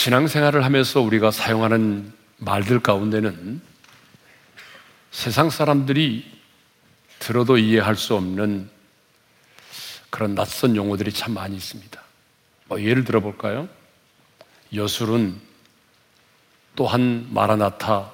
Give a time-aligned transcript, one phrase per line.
[0.00, 3.60] 신앙생활을 하면서 우리가 사용하는 말들 가운데는
[5.10, 6.24] 세상 사람들이
[7.18, 8.70] 들어도 이해할 수 없는
[10.08, 12.00] 그런 낯선 용어들이 참 많이 있습니다.
[12.68, 13.68] 뭐 예를 들어 볼까요?
[14.74, 15.38] 여술은
[16.76, 18.10] 또한 마라나타,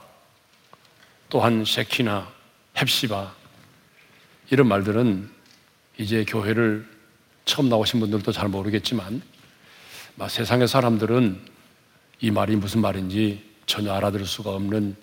[1.29, 2.29] 또한 셰키나,
[2.75, 3.33] 헵시바
[4.51, 5.31] 이런 말들은
[5.99, 6.85] 이제 교회를
[7.45, 9.23] 처음 나오신 분들도 잘 모르겠지만
[10.29, 11.55] 세상의 사람들은
[12.21, 14.97] 이 말이 무슨 말인지 전혀 알아들을 수가 없는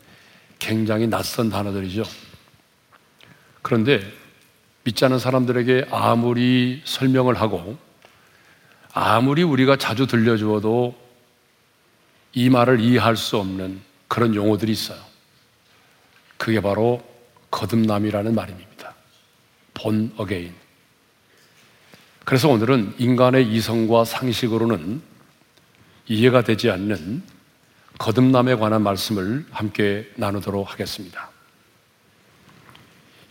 [0.60, 2.04] 굉장히 낯선 단어들이죠.
[3.62, 4.02] 그런데
[4.84, 7.78] 믿지 않은 사람들에게 아무리 설명을 하고
[8.94, 10.96] 아무리 우리가 자주 들려주어도
[12.34, 15.00] 이 말을 이해할 수 없는 그런 용어들이 있어요.
[16.38, 17.02] 그게 바로
[17.52, 18.94] 거듭남이라는 말입니다.
[19.74, 20.54] Born again.
[22.26, 25.02] 그래서 오늘은 인간의 이성과 상식으로는
[26.08, 27.24] 이해가 되지 않는
[27.98, 31.30] 거듭남에 관한 말씀을 함께 나누도록 하겠습니다.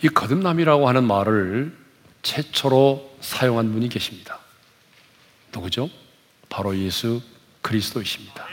[0.03, 1.77] 이 거듭남이라고 하는 말을
[2.23, 4.39] 최초로 사용한 분이 계십니다.
[5.53, 5.91] 누구죠?
[6.49, 7.21] 바로 예수
[7.61, 8.47] 그리스도이십니다.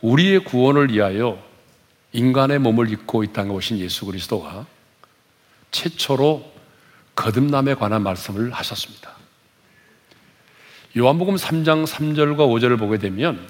[0.00, 1.42] 우리의 구원을 위하여
[2.12, 4.66] 인간의 몸을 입고 이 땅에 오신 예수 그리스도가
[5.70, 6.50] 최초로
[7.14, 9.14] 거듭남에 관한 말씀을 하셨습니다.
[10.96, 13.46] 요한복음 3장 3절과 5절을 보게 되면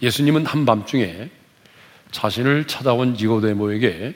[0.00, 1.28] 예수님은 한밤중에
[2.10, 4.14] 자신을 찾아온 니고데모에게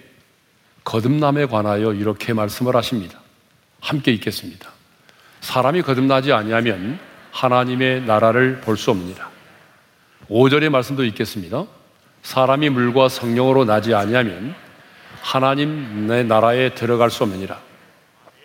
[0.84, 3.20] 거듭남에 관하여 이렇게 말씀을 하십니다.
[3.80, 4.70] 함께 읽겠습니다.
[5.40, 6.98] 사람이 거듭나지 아니하면
[7.32, 9.30] 하나님의 나라를 볼 수 없느니라.
[10.30, 11.66] 5절의 말씀도 읽겠습니다.
[12.22, 14.54] 사람이 물과 성령으로 나지 아니하면
[15.20, 17.60] 하나님의 나라에 들어갈 수 없느니라.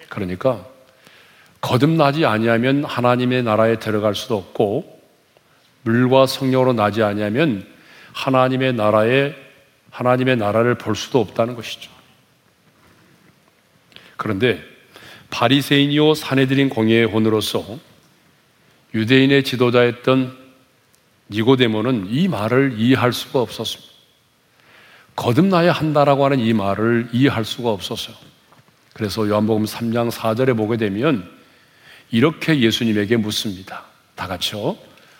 [0.10, 0.66] 그러니까
[1.62, 5.02] 거듭나지 아니하면 하나님의 나라에 들어갈 수도 없고
[5.84, 7.66] 물과 성령으로 나지 아니하면
[8.14, 9.34] 하나님의 나라에
[9.92, 11.92] 하나님의 나라를 볼 수도 없다는 것이죠.
[14.18, 14.64] 그런데
[15.30, 17.80] 바리새인이요 사내들인 공예의 혼으로서
[18.94, 20.38] 유대인의 지도자였던
[21.30, 23.92] 니고데모는 이 말을 이해할 수가 없었습니다.
[25.16, 28.16] 거듭나야 한다라고 하는 이 말을 이해할 수가 없었어요.
[28.94, 31.41] 그래서 요한복음 3장 4절에 보게 되면
[32.12, 33.84] 이렇게 예수님에게 묻습니다.
[34.16, 34.78] 다 같이요.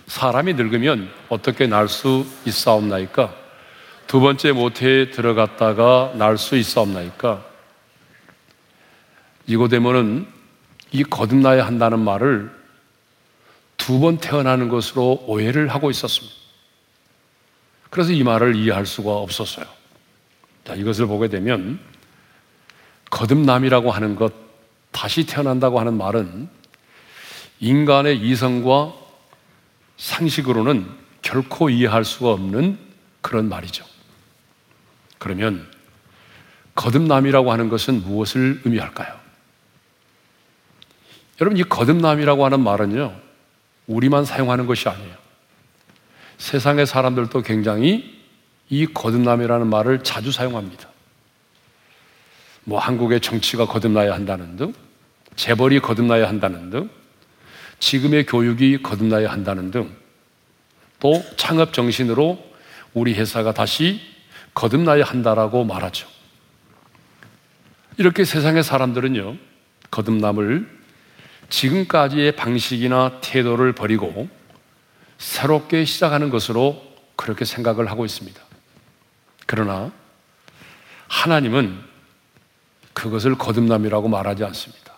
[0.08, 3.34] 사람이 늙으면 어떻게 날 수 있사옵나이까?
[4.08, 7.46] 두 번째 모태에 들어갔다가 날 수 있사옵나이까?
[9.48, 10.28] 니고데모는
[10.92, 12.52] 이 거듭나야 한다는 말을
[13.78, 16.36] 두 번 태어나는 것으로 오해를 하고 있었습니다.
[17.90, 19.66] 그래서 이 말을 이해할 수가 없었어요.
[20.66, 21.80] 자, 이것을 보게 되면
[23.10, 24.34] 거듭남이라고 하는 것,
[24.92, 26.48] 다시 태어난다고 하는 말은
[27.62, 28.94] 인간의 이성과
[29.98, 30.88] 상식으로는
[31.22, 32.78] 결코 이해할 수가 없는
[33.22, 33.86] 그런 말이죠.
[35.20, 35.70] 그러면
[36.74, 39.22] 거듭남이라고 하는 것은 무엇을 의미할까요?
[41.40, 43.16] 여러분, 이 거듭남이라고 하는 말은요,
[43.88, 45.16] 우리만 사용하는 것이 아니에요.
[46.38, 48.20] 세상의 사람들도 굉장히
[48.70, 50.90] 이 거듭남이라는 말을 자주 사용합니다.
[52.64, 54.74] 뭐 한국의 정치가 거듭나야 한다는 등,
[55.36, 56.90] 재벌이 거듭나야 한다는 등,
[57.82, 59.94] 지금의 교육이 거듭나야 한다는 등,
[61.00, 62.42] 또 창업 정신으로
[62.94, 64.00] 우리 회사가 다시
[64.54, 66.08] 거듭나야 한다라고 말하죠.
[67.98, 69.36] 이렇게 세상의 사람들은요,
[69.90, 70.80] 거듭남을
[71.50, 74.30] 지금까지의 방식이나 태도를 버리고
[75.18, 76.82] 새롭게 시작하는 것으로
[77.16, 78.42] 그렇게 생각을 하고 있습니다.
[79.48, 79.92] 그러나
[81.08, 81.78] 하나님은
[82.94, 84.91] 그것을 거듭남이라고 말하지 않습니다.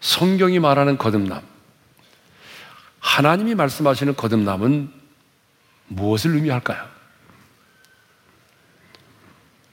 [0.00, 1.42] 성경이 말하는 거듭남,
[3.00, 4.92] 하나님이 말씀하시는 거듭남은
[5.88, 6.84] 무엇을 의미할까요?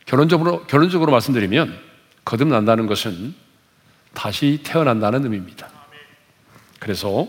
[0.06, 1.80] 결론적으로, 결론적으로 말씀드리면
[2.26, 3.36] 거듭난다는 것은
[4.14, 5.70] 다시 태어난다는 의미입니다.
[6.80, 7.28] 그래서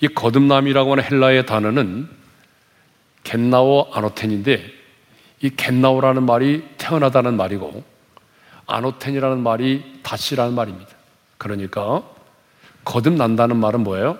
[0.00, 2.08] 이 거듭남이라고 하는 헬라의 단어는
[3.22, 4.70] 겐나오 아노텐인데
[5.40, 7.84] 이 겐나오라는 말이 태어나다는 말이고
[8.66, 10.90] 아노텐이라는 말이 다시라는 말입니다.
[11.38, 12.02] 그러니까
[12.84, 14.18] 거듭난다는 말은 뭐예요?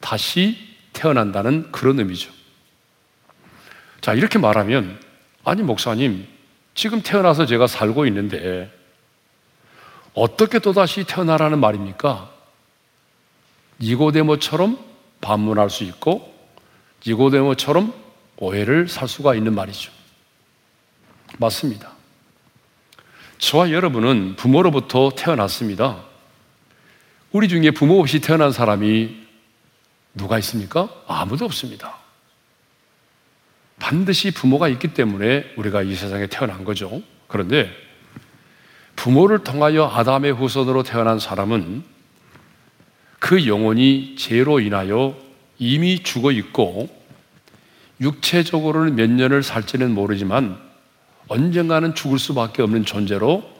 [0.00, 0.56] 다시
[0.92, 2.30] 태어난다는 그런 의미죠.
[4.00, 4.98] 자, 이렇게 말하면
[5.44, 6.26] 아니 목사님
[6.74, 8.70] 지금 태어나서 제가 살고 있는데
[10.14, 12.30] 어떻게 또다시 태어나라는 말입니까?
[13.80, 14.78] 니고데모처럼
[15.20, 16.32] 반문할 수 있고
[17.06, 17.94] 니고데모처럼
[18.36, 19.92] 오해를 살 수가 있는 말이죠.
[21.38, 21.92] 맞습니다.
[23.38, 26.11] 저와 여러분은 부모로부터 태어났습니다.
[27.32, 29.16] 우리 중에 부모 없이 태어난 사람이
[30.14, 30.90] 누가 있습니까?
[31.06, 31.96] 아무도 없습니다.
[33.78, 37.02] 반드시 부모가 있기 때문에 우리가 이 세상에 태어난 거죠.
[37.26, 37.70] 그런데
[38.96, 41.82] 부모를 통하여 아담의 후손으로 태어난 사람은
[43.18, 45.16] 그 영혼이 죄로 인하여
[45.58, 46.88] 이미 죽어 있고
[48.00, 50.58] 육체적으로는 몇 년을 살지는 모르지만
[51.28, 53.50] 언젠가는 죽을 수밖에 없는 존재로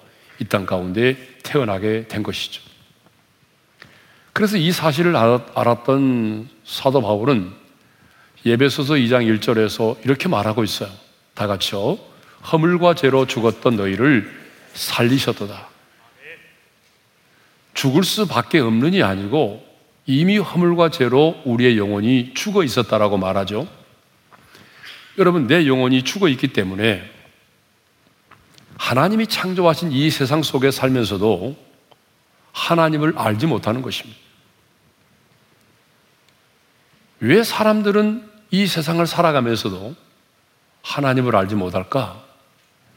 [0.40, 2.71] 이 땅 가운데 태어나게 된 것이죠.
[4.32, 7.52] 그래서 이 사실을 알았던 사도 바울은
[8.46, 10.90] 예배소서 2장 1절에서 이렇게 말하고 있어요.
[11.34, 11.98] 다 같이요.
[12.50, 14.30] 허물과 죄로 죽었던 너희를
[14.74, 15.68] 살리셨도다.
[17.74, 19.64] 죽을 수밖에 없는이 아니고
[20.06, 23.68] 이미 허물과 죄로 우리의 영혼이 죽어 있었다라고 말하죠.
[25.18, 27.08] 여러분, 내 영혼이 죽어 있기 때문에
[28.78, 31.71] 하나님이 창조하신 이 세상 속에 살면서도
[32.52, 34.18] 하나님을 알지 못하는 것입니다.
[37.20, 39.94] 왜 사람들은 이 세상을 살아가면서도
[40.82, 42.22] 하나님을 알지 못할까?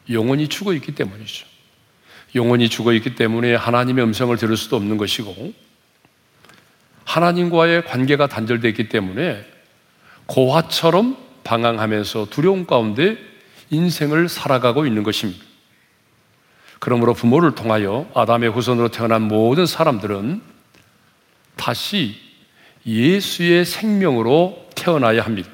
[0.10, 1.46] 영혼이 죽어 있기 때문이죠.
[2.34, 5.54] 영혼이 죽어 있기 때문에 하나님의 음성을 들을 수도 없는 것이고,
[7.06, 9.46] 하나님과의 관계가 단절되어 있기 때문에
[10.26, 13.18] 고화처럼 방황하면서 두려움 가운데
[13.70, 15.46] 인생을 살아가고 있는 것입니다.
[16.80, 20.42] 그러므로 부모를 통하여 아담의 후손으로 태어난 모든 사람들은
[21.56, 22.16] 다시
[22.86, 25.50] 예수의 생명으로 태어나야 합니다.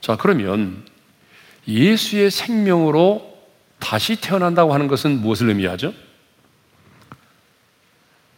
[0.00, 0.84] 자, 그러면
[1.68, 3.32] 예수의 생명으로
[3.78, 5.94] 다시 태어난다고 하는 것은 무엇을 의미하죠?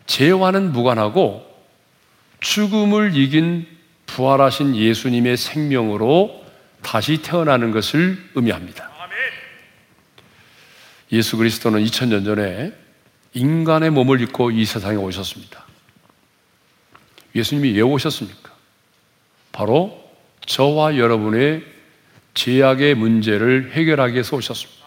[0.07, 1.45] 죄와는 무관하고
[2.41, 3.67] 죽음을 이긴
[4.07, 6.45] 부활하신 예수님의 생명으로
[6.83, 8.94] 다시 태어나는 것을 의미합니다.
[11.13, 12.73] 예수 그리스도는 2000년 전에
[13.35, 15.65] 인간의 몸을 입고 이 세상에 오셨습니다.
[17.35, 18.53] 예수님이 왜 오셨습니까?
[19.53, 20.03] 바로
[20.47, 21.65] 저와 여러분의
[22.35, 24.85] 죄악의 문제를 해결하기 위해서 오셨습니다.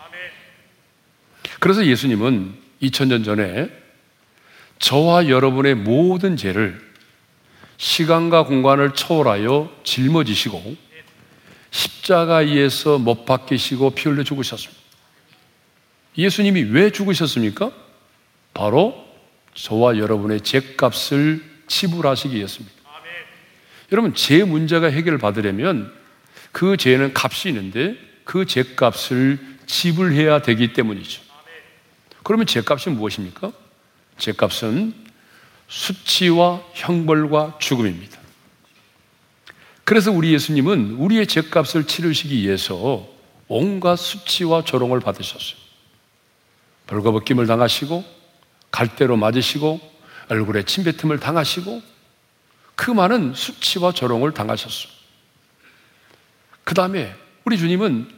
[1.59, 3.69] 그래서 예수님은 2000년 전에
[4.79, 6.79] 저와 여러분의 모든 죄를
[7.77, 10.75] 시간과 공간을 초월하여 짊어지시고
[11.71, 14.76] 십자가에서 못 박히시고 피 흘려 죽으셨습니다.
[16.17, 17.71] 예수님이 왜 죽으셨습니까?
[18.53, 19.05] 바로
[19.53, 22.77] 저와 여러분의 죄값을 지불하시기 위해서입니다.
[23.91, 25.93] 여러분, 죄 문제가 해결을 받으려면
[26.51, 31.21] 그 죄는 값이 있는데 그 죄값을 지불해야 되기 때문이죠.
[32.23, 33.51] 그러면 죄값이 무엇입니까?
[34.17, 34.93] 죄값은
[35.67, 38.17] 수치와 형벌과 죽음입니다.
[39.83, 43.07] 그래서 우리 예수님은 우리의 죄값을 치르시기 위해서
[43.47, 45.66] 온갖 수치와 조롱을 받으셨어요.
[46.87, 48.03] 벌거벗김을 당하시고
[48.71, 49.79] 갈대로 맞으시고
[50.29, 51.81] 얼굴에 침뱉음을 당하시고
[52.75, 54.91] 그 많은 수치와 조롱을 당하셨어요.
[56.63, 58.09] 그 다음에 우리 주님은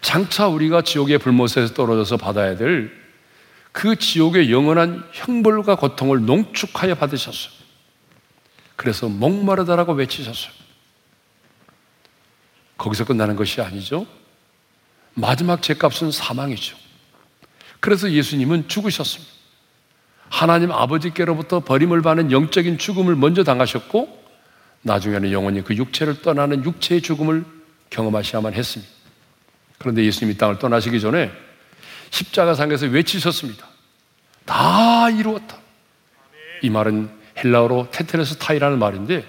[0.00, 3.04] 장차 우리가 지옥의 불못에서 떨어져서 받아야 될
[3.74, 7.52] 그 지옥의 영원한 형벌과 고통을 농축하여 받으셨어요.
[8.76, 10.52] 그래서 목마르다라고 외치셨어요.
[12.78, 14.06] 거기서 끝나는 것이 아니죠.
[15.14, 16.76] 마지막 죄값은 사망이죠.
[17.84, 19.30] 그래서 예수님은 죽으셨습니다.
[20.30, 24.24] 하나님 아버지께로부터 버림을 받는 영적인 죽음을 먼저 당하셨고
[24.80, 27.44] 나중에는 영원히 그 육체를 떠나는 육체의 죽음을
[27.90, 28.90] 경험하셔야만 했습니다.
[29.76, 31.30] 그런데 예수님이 땅을 떠나시기 전에
[32.08, 33.66] 십자가상에서 외치셨습니다.
[34.46, 35.58] 다 이루었다.
[36.62, 39.26] 이 말은 헬라어로 테테레스 타이라는 말인데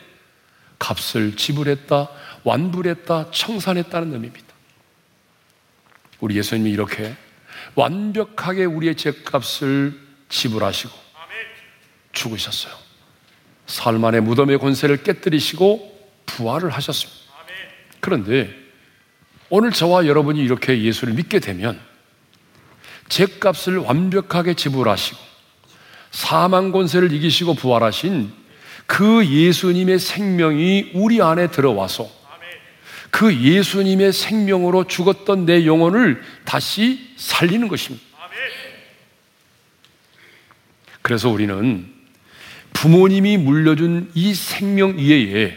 [0.80, 2.08] 값을 지불했다,
[2.46, 4.48] 완불했다, 청산했다는 의미입니다.
[6.22, 7.18] 우리 예수님이 이렇게
[7.74, 10.94] 완벽하게 우리의 죄값을 지불하시고
[12.12, 12.74] 죽으셨어요.
[13.68, 15.96] 삶 안에 무덤의 권세를 깨뜨리시고
[16.26, 17.20] 부활을 하셨습니다.
[18.00, 18.54] 그런데
[19.50, 21.80] 오늘 저와 여러분이 이렇게 예수를 믿게 되면
[23.10, 25.18] 죄값을 완벽하게 지불하시고
[26.12, 28.32] 사망 권세를 이기시고 부활하신
[28.86, 32.10] 그 예수님의 생명이 우리 안에 들어와서
[33.16, 38.04] 그 예수님의 생명으로 죽었던 내 영혼을 다시 살리는 것입니다.
[41.02, 41.94] 그래서 우리는
[42.74, 45.56] 부모님이 물려준 이 생명 이외에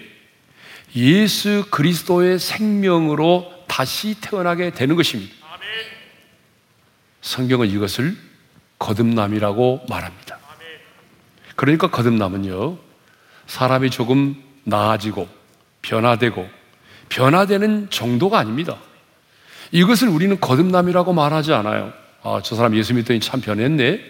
[0.95, 5.35] 예수 그리스도의 생명으로 다시 태어나게 되는 것입니다.
[7.23, 8.17] 성경은 이것을
[8.79, 10.39] 거듭남이라고 말합니다.
[11.57, 12.79] 그러니까 거듭남은요,
[13.49, 15.29] 사람이 조금 나아지고
[15.83, 16.58] 변화되고
[17.09, 18.77] 변화되는 정도가 아닙니다.
[19.73, 21.93] 이것을 우리는 거듭남이라고 말하지 않아요.
[22.23, 24.01] 아, 저 사람 예수 믿더니 참 변했네.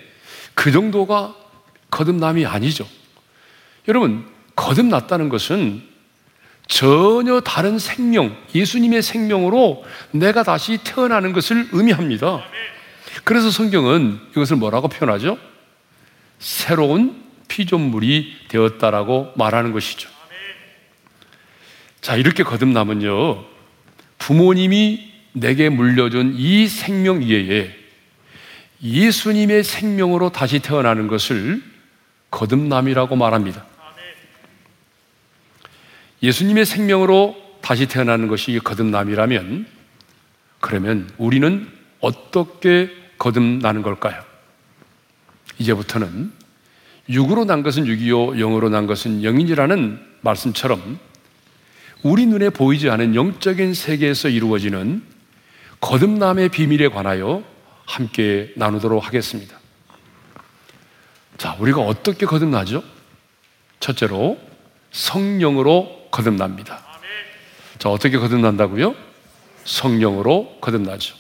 [0.55, 1.35] 그 정도가
[1.91, 2.87] 거듭남이 아니죠.
[3.87, 4.27] 여러분,
[4.57, 5.83] 거듭났다는 것은
[6.67, 12.43] 전혀 다른 생명, 예수님의 생명으로 내가 다시 태어나는 것을 의미합니다.
[13.25, 15.39] 그래서 성경은 이것을 뭐라고 표현하죠?
[16.39, 20.11] 새로운 피조물이 되었다라고 말하는 것이죠.
[22.09, 23.45] 자, 이렇게 거듭남은요,
[24.17, 27.71] 부모님이 내게 물려준 이 생명 이외에
[28.83, 31.63] 예수님의 생명으로 다시 태어나는 것을
[32.31, 33.67] 거듭남이라고 말합니다.
[36.23, 39.67] 예수님의 생명으로 다시 태어나는 것이 거듭남이라면
[40.61, 41.69] 그러면 우리는
[42.01, 44.25] 어떻게 거듭나는 걸까요?
[45.59, 46.33] 이제부터는
[47.11, 51.07] 육으로 난 것은 육이요 영으로 난 것은 영인이라는 말씀처럼
[52.03, 55.03] 우리 눈에 보이지 않은 영적인 세계에서 이루어지는
[55.81, 57.43] 거듭남의 비밀에 관하여
[57.87, 59.57] 함께 나누도록 하겠습니다.
[61.37, 62.83] 자, 우리가 어떻게 거듭나죠?
[63.81, 64.39] 첫째로
[64.91, 66.85] 성령으로 거듭납니다.
[67.79, 68.95] 자, 어떻게 거듭난다고요?
[69.65, 71.15] 성령으로 거듭나죠.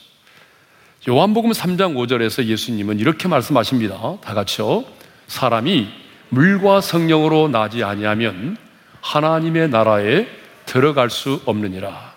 [1.08, 4.18] 요한복음 3장 5절에서 예수님은 이렇게 말씀하십니다.
[4.20, 4.84] 다 같이요.
[5.28, 5.88] 사람이
[6.30, 8.56] 물과 성령으로 나지 아니하면
[9.00, 10.26] 하나님의 나라에
[10.68, 12.14] 들어갈 수 없느니라.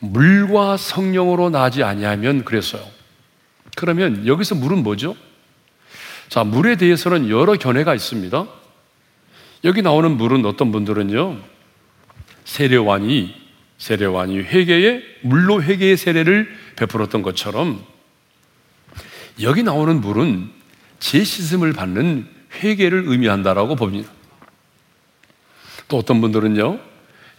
[0.00, 2.84] 물과 성령으로 나지 아니하면 그랬어요.
[3.76, 5.16] 그러면 여기서 물은 뭐죠?
[6.28, 8.46] 자, 물에 대해서는 여러 견해가 있습니다.
[9.64, 11.38] 여기 나오는 물은 어떤 분들은요,
[12.44, 13.34] 세례관이,
[13.78, 17.84] 세례관이 회개에, 물로 회개의 세례를 베풀었던 것처럼
[19.40, 20.50] 여기 나오는 물은
[20.98, 24.10] 재씻음을 받는 회개를 의미한다라고 봅니다.
[25.88, 26.89] 또 어떤 분들은요,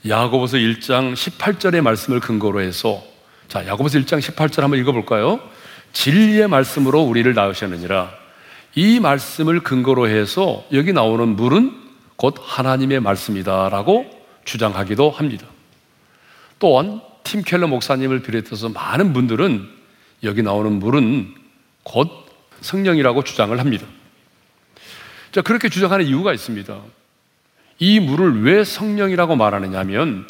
[0.08, 3.04] 야고보서 1장 18절의 말씀을 근거로 해서
[3.48, 5.40] 자, 야고보서 1장 18절 한번 읽어 볼까요?
[5.94, 8.12] 진리의 말씀으로 우리를 낳으셨느니라.
[8.76, 11.78] 이 말씀을 근거로 해서 여기 나오는 물은
[12.16, 14.10] 곧 하나님의 말씀이다라고
[14.46, 15.46] 주장하기도 합니다.
[16.60, 19.68] 또한 팀 켈러 목사님을 비롯해서 많은 분들은
[20.24, 21.36] 여기 나오는 물은
[21.84, 22.10] 곧
[22.62, 23.86] 성령이라고 주장을 합니다.
[25.32, 26.82] 자, 그렇게 주장하는 이유가 있습니다.
[27.82, 30.28] 이 물을 왜 성령이라고 말하느냐 하면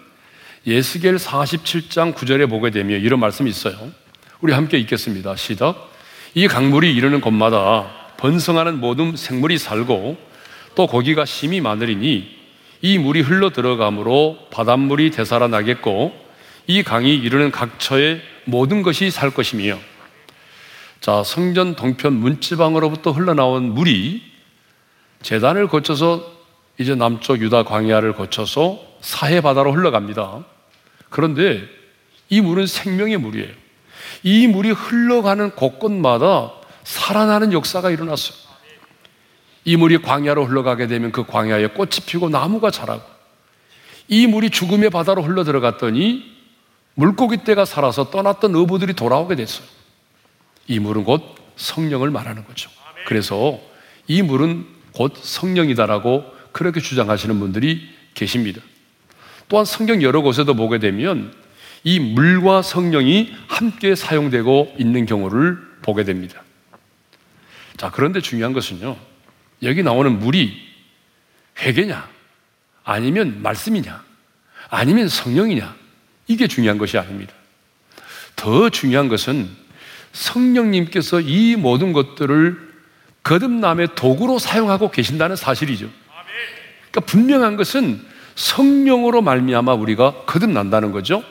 [0.66, 3.76] 예스겔 47장 9절에 보게 되면 이런 말씀이 있어요.
[4.40, 5.36] 우리 함께 읽겠습니다.
[5.36, 5.92] 시작.
[6.34, 10.18] 이 강물이 이르는 곳마다 번성하는 모든 생물이 살고
[10.76, 12.40] 또 고기가 심이 많으리니
[12.84, 16.14] 이 물이 흘러 들어가므로 바닷물이 되살아나겠고
[16.68, 19.78] 이 강이 이르는 각처에 모든 것이 살 것이며
[21.02, 24.22] 자 성전 동편 문지방으로부터 흘러나온 물이
[25.22, 26.41] 재단을 거쳐서
[26.82, 30.44] 이제 남쪽 유다 광야를 거쳐서 사해 바다로 흘러갑니다.
[31.10, 31.64] 그런데
[32.30, 33.54] 이 물은 생명의 물이에요.
[34.24, 38.38] 이 물이 흘러가는 곳곳마다 살아나는 역사가 일어났어요.
[39.64, 43.04] 이 물이 광야로 흘러가게 되면 그 광야에 꽃이 피고 나무가 자라고
[44.08, 46.32] 이 물이 죽음의 바다로 흘러 들어갔더니
[46.96, 49.68] 물고기 떼가 살아서 떠났던 어부들이 돌아오게 됐어요.
[50.68, 51.22] 이 물은 곧
[51.56, 52.70] 성령을 말하는 거죠.
[53.06, 53.60] 그래서
[54.08, 58.62] 이 물은 곧 성령이다라고 그렇게 주장하시는 분들이 계십니다.
[59.48, 61.34] 또한 성경 여러 곳에도 보게 되면
[61.84, 66.42] 이 물과 성령이 함께 사용되고 있는 경우를 보게 됩니다.
[67.78, 68.96] 자, 그런데 중요한 것은요.
[69.64, 70.56] 여기 나오는 물이
[71.60, 72.08] 회개냐?
[72.84, 74.04] 아니면 말씀이냐?
[74.70, 75.76] 아니면 성령이냐?
[76.28, 77.34] 이게 중요한 것이 아닙니다.
[78.36, 79.50] 더 중요한 것은
[80.14, 82.72] 성령님께서 이 모든 것들을
[83.24, 85.90] 거듭남의 도구로 사용하고 계신다는 사실이죠.
[86.92, 88.02] 그러니까 분명한 것은
[88.36, 91.24] 성령으로 말미암아 우리가 거듭난다는 거죠.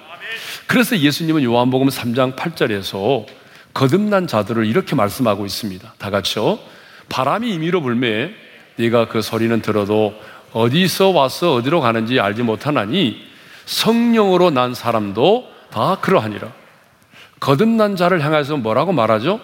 [0.66, 3.26] 그래서 예수님은 요한복음 3장 8절에서
[3.74, 5.94] 거듭난 자들을 이렇게 말씀하고 있습니다.
[5.98, 6.58] 다 같이요.
[7.08, 8.30] 바람이 임의로 불매
[8.76, 10.14] 네가 그 소리는 들어도
[10.52, 13.20] 어디서 와서 어디로 가는지 알지 못하나니
[13.66, 16.52] 성령으로 난 사람도 다 그러하니라.
[17.38, 19.40] 거듭난 자를 향해서 뭐라고 말하죠?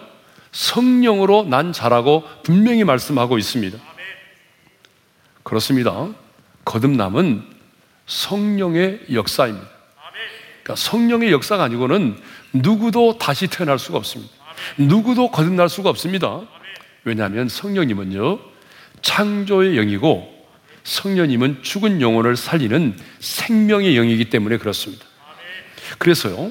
[0.52, 3.78] 성령으로 난 자라고 분명히 말씀하고 있습니다.
[5.46, 6.08] 그렇습니다.
[6.64, 7.44] 거듭남은
[8.06, 9.68] 성령의 역사입니다.
[10.64, 12.18] 그러니까 성령의 역사가 아니고는
[12.52, 14.32] 누구도 다시 태어날 수가 없습니다.
[14.76, 16.40] 누구도 거듭날 수가 없습니다.
[17.04, 18.40] 왜냐하면 성령님은요,
[19.02, 20.48] 창조의 영이고
[20.82, 25.04] 성령님은 죽은 영혼을 살리는 생명의 영이기 때문에 그렇습니다.
[25.98, 26.50] 그래서요,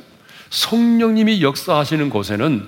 [0.52, 2.66] 성령님이 역사하시는 곳에는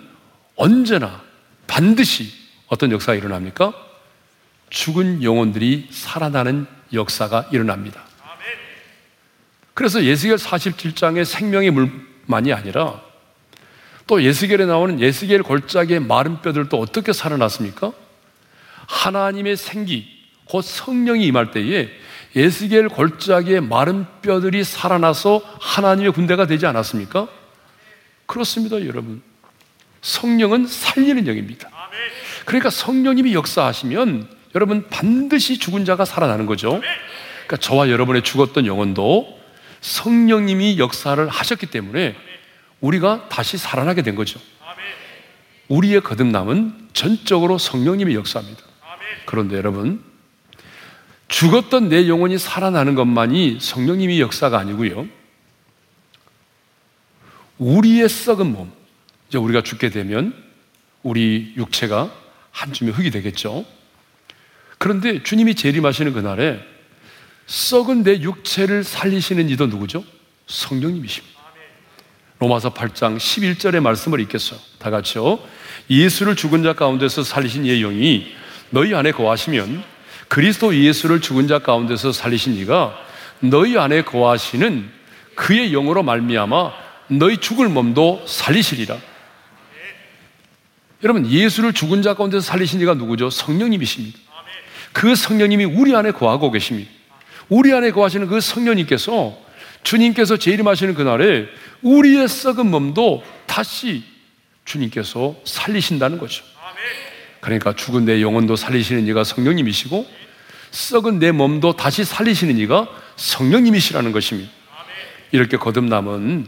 [0.57, 1.21] 언제나
[1.67, 2.29] 반드시
[2.67, 3.86] 어떤 역사가 일어납니까?
[4.69, 8.01] 죽은 영혼들이 살아나는 역사가 일어납니다.
[9.73, 13.01] 그래서 예수겔 47장의 생명의 물만이 아니라
[14.07, 17.91] 또 예수겔에 나오는 예수겔 골짜기의 마른 뼈들도 어떻게 살아났습니까?
[18.87, 20.07] 하나님의 생기,
[20.45, 21.89] 곧 성령이 임할 때에
[22.35, 27.27] 에스겔 골짜기의 마른 뼈들이 살아나서 하나님의 군대가 되지 않았습니까?
[28.25, 29.21] 그렇습니다, 여러분.
[30.01, 31.69] 성령은 살리는 영입니다.
[32.45, 36.81] 그러니까 성령님이 역사하시면 여러분 반드시 죽은 자가 살아나는 거죠.
[37.45, 39.39] 그러니까 저와 여러분의 죽었던 영혼도
[39.81, 42.15] 성령님이 역사를 하셨기 때문에
[42.81, 44.39] 우리가 다시 살아나게 된 거죠.
[45.67, 48.63] 우리의 거듭남은 전적으로 성령님이 역사합니다.
[49.25, 50.03] 그런데 여러분,
[51.27, 55.07] 죽었던 내 영혼이 살아나는 것만이 성령님이 역사가 아니고요.
[57.59, 58.71] 우리의 썩은 몸,
[59.27, 60.33] 이제 우리가 죽게 되면
[61.03, 62.11] 우리 육체가
[62.49, 63.76] 한 줌의 흙이 되겠죠.
[64.77, 66.59] 그런데 주님이 재림하시는 그날에
[67.47, 70.03] 썩은 내 육체를 살리시는 이도 누구죠?
[70.47, 71.37] 성령님이십니다.
[72.39, 74.59] 로마서 8장 11절의 말씀을 읽겠어요.
[74.77, 75.39] 다 같이요.
[75.89, 78.27] 예수를 죽은 자 가운데서 살리신 예 영이
[78.69, 79.83] 너희 안에 거하시면
[80.27, 82.95] 그리스도 예수를 죽은 자 가운데서 살리신 이가
[83.39, 84.89] 너희 안에 거하시는
[85.35, 86.73] 그의 영으로 말미암아
[87.07, 88.97] 너희 죽을 몸도 살리시리라.
[91.03, 93.29] 여러분 예수를 죽은 자 가운데서 살리신 이가 누구죠?
[93.29, 94.26] 성령님이십니다.
[94.97, 96.89] 그 성령님이 우리 안에 거하고 계십니다.
[97.49, 99.37] 우리 안에 거하시는 그 성령님께서
[99.83, 101.45] 주님께서 재림하시는 그날에
[101.83, 104.03] 우리의 썩은 몸도 다시
[104.65, 106.43] 주님께서 살리신다는 거죠.
[107.41, 110.07] 그러니까 죽은 내 영혼도 살리시는 이가 성령님이시고
[110.71, 112.87] 썩은 내 몸도 다시 살리시는 이가
[113.17, 114.49] 성령님이시라는 것입니다.
[115.31, 116.47] 이렇게 거듭남은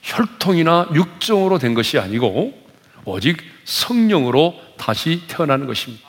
[0.00, 2.58] 혈통이나 육정으로 된 것이 아니고
[3.04, 6.03] 오직 성령으로 다시 태어나는 것입니다.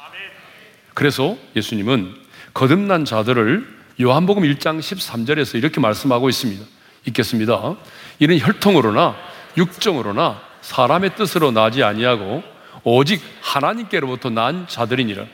[0.95, 2.15] 그래서 예수님은
[2.55, 6.65] 거듭난 자들을 요한복음 1장 13절에서 이렇게 말씀하고 있습니다.
[7.05, 7.75] 읽겠습니다.
[8.19, 9.15] 이는 혈통으로나
[9.57, 12.43] 육정으로나 사람의 뜻으로 나지 아니하고
[12.83, 15.25] 오직 하나님께로부터 난 자들이니라.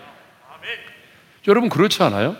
[1.48, 2.36] 여러분 그렇지 않아요?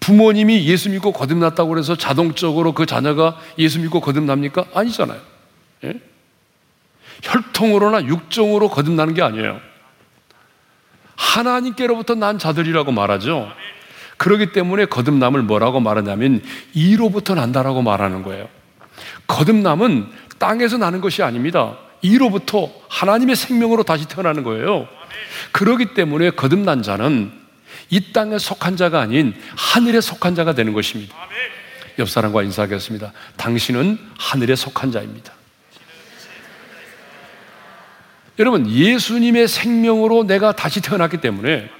[0.00, 4.66] 부모님이 예수 믿고 거듭났다고 해서 자동적으로 그 자녀가 예수 믿고 거듭납니까?
[4.74, 5.20] 아니잖아요.
[5.84, 6.00] 예?
[7.22, 9.60] 혈통으로나 육정으로 거듭나는 게 아니에요.
[11.16, 13.50] 하나님께로부터 난 자들이라고 말하죠.
[14.16, 18.48] 그렇기 때문에 거듭남을 뭐라고 말하냐면 이로부터 난다라고 말하는 거예요.
[19.26, 20.06] 거듭남은
[20.38, 21.76] 땅에서 나는 것이 아닙니다.
[22.02, 24.88] 이로부터 하나님의 생명으로 다시 태어나는 거예요.
[25.52, 27.32] 그렇기 때문에 거듭난 자는
[27.90, 31.14] 이 땅에 속한 자가 아닌 하늘에 속한 자가 되는 것입니다.
[31.98, 33.12] 옆 사람과 인사하겠습니다.
[33.36, 35.32] 당신은 하늘에 속한 자입니다.
[38.38, 41.70] 여러분, 예수님의 생명으로 내가 다시 태어났기 때문에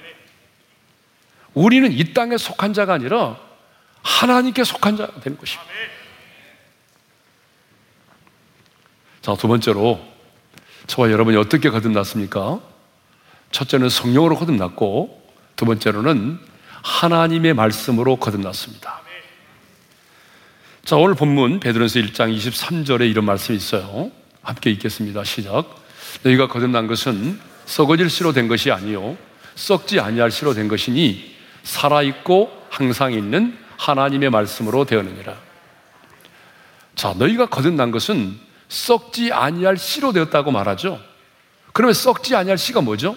[1.53, 3.37] 우리는 이 땅에 속한 자가 아니라
[4.01, 5.71] 하나님께 속한 자가 되는 것입니다.
[9.21, 9.99] 자, 두 번째로
[10.87, 12.61] 저와 여러분이 어떻게 거듭났습니까?
[13.51, 15.21] 첫째는 성령으로 거듭났고
[15.55, 16.39] 두 번째로는
[16.83, 19.01] 하나님의 말씀으로 거듭났습니다.
[20.85, 24.11] 자, 오늘 본문 베드로서 1장 23절에 이런 말씀이 있어요.
[24.41, 25.25] 함께 읽겠습니다.
[25.25, 25.86] 시작.
[26.23, 29.17] 너희가 거듭난 것은 썩어질 씨로 된 것이 아니요
[29.55, 35.35] 썩지 아니할 씨로 된 것이니 살아 있고 항상 있는 하나님의 말씀으로 되었느니라.
[36.95, 40.99] 자, 너희가 거듭난 것은 썩지 아니할 씨로 되었다고 말하죠.
[41.73, 43.15] 그러면 썩지 아니할 씨가 뭐죠?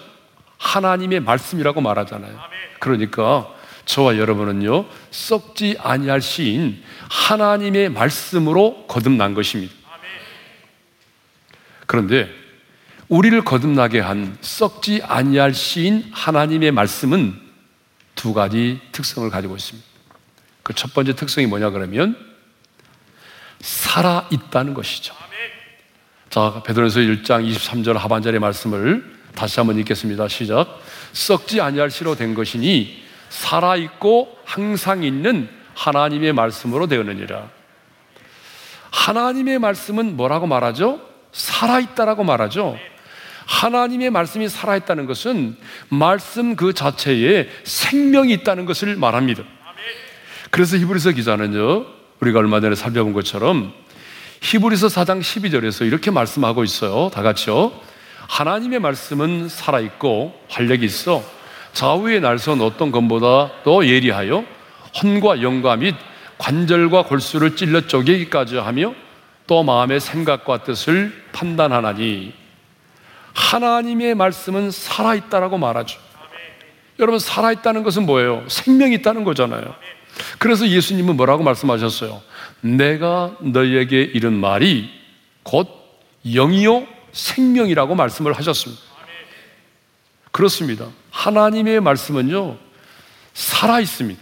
[0.57, 2.39] 하나님의 말씀이라고 말하잖아요.
[2.79, 3.47] 그러니까
[3.85, 9.73] 저와 여러분은요 썩지 아니할 씨인 하나님의 말씀으로 거듭난 것입니다.
[11.87, 12.40] 그런데
[13.11, 17.37] 우리를 거듭나게 한 썩지 아니할 씨인 하나님의 말씀은
[18.15, 19.85] 두 가지 특성을 가지고 있습니다.
[20.63, 22.15] 그 첫 번째 특성이 뭐냐 그러면
[23.59, 25.13] 살아 있다는 것이죠.
[26.29, 29.03] 자, 베드로서 1장 23절 하반절의 말씀을
[29.35, 30.29] 다시 한번 읽겠습니다.
[30.29, 30.79] 시작.
[31.11, 37.49] 썩지 아니할 씨로 된 것이니 살아 있고 항상 있는 하나님의 말씀으로 되었느니라.
[38.91, 41.01] 하나님의 말씀은 뭐라고 말하죠?
[41.33, 42.77] 살아 있다라고 말하죠.
[43.51, 45.57] 하나님의 말씀이 살아있다는 것은
[45.89, 49.43] 말씀 그 자체에 생명이 있다는 것을 말합니다.
[50.51, 51.85] 그래서 히브리서 기자는요,
[52.21, 53.73] 우리가 얼마 전에 살펴본 것처럼
[54.39, 57.11] 히브리서 4장 12절에서 이렇게 말씀하고 있어요.
[57.13, 57.73] 다 같이요.
[58.29, 61.21] 하나님의 말씀은 살아있고 활력이 있어
[61.73, 64.45] 좌우의 날선 어떤 것보다 더 예리하여
[65.03, 65.95] 혼과 영과 및
[66.37, 68.93] 관절과 골수를 찔러 쪼개기까지 하며
[69.45, 72.40] 또 마음의 생각과 뜻을 판단하나니
[73.33, 75.99] 하나님의 말씀은 살아있다라고 말하죠.
[76.99, 78.45] 여러분, 살아있다는 것은 뭐예요?
[78.47, 79.75] 생명이 있다는 거잖아요.
[80.37, 82.21] 그래서 예수님은 뭐라고 말씀하셨어요?
[82.61, 84.89] 내가 너희에게 이른 말이
[85.43, 85.67] 곧
[86.25, 88.81] 영이요 생명이라고 말씀을 하셨습니다.
[90.31, 90.87] 그렇습니다.
[91.09, 92.57] 하나님의 말씀은요,
[93.33, 94.21] 살아있습니다.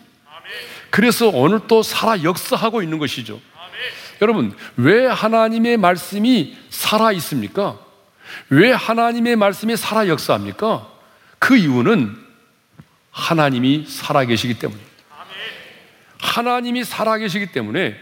[0.90, 3.40] 그래서 오늘 또 살아 역사하고 있는 것이죠.
[4.22, 7.78] 여러분, 왜 하나님의 말씀이 살아 있습니까?
[8.50, 10.88] 왜 하나님의 말씀이 살아 역사합니까?
[11.40, 12.16] 그 이유는
[13.12, 14.90] 하나님이 살아 계시기 때문입니다.
[16.20, 17.96] 하나님이 살아 계시기 때문에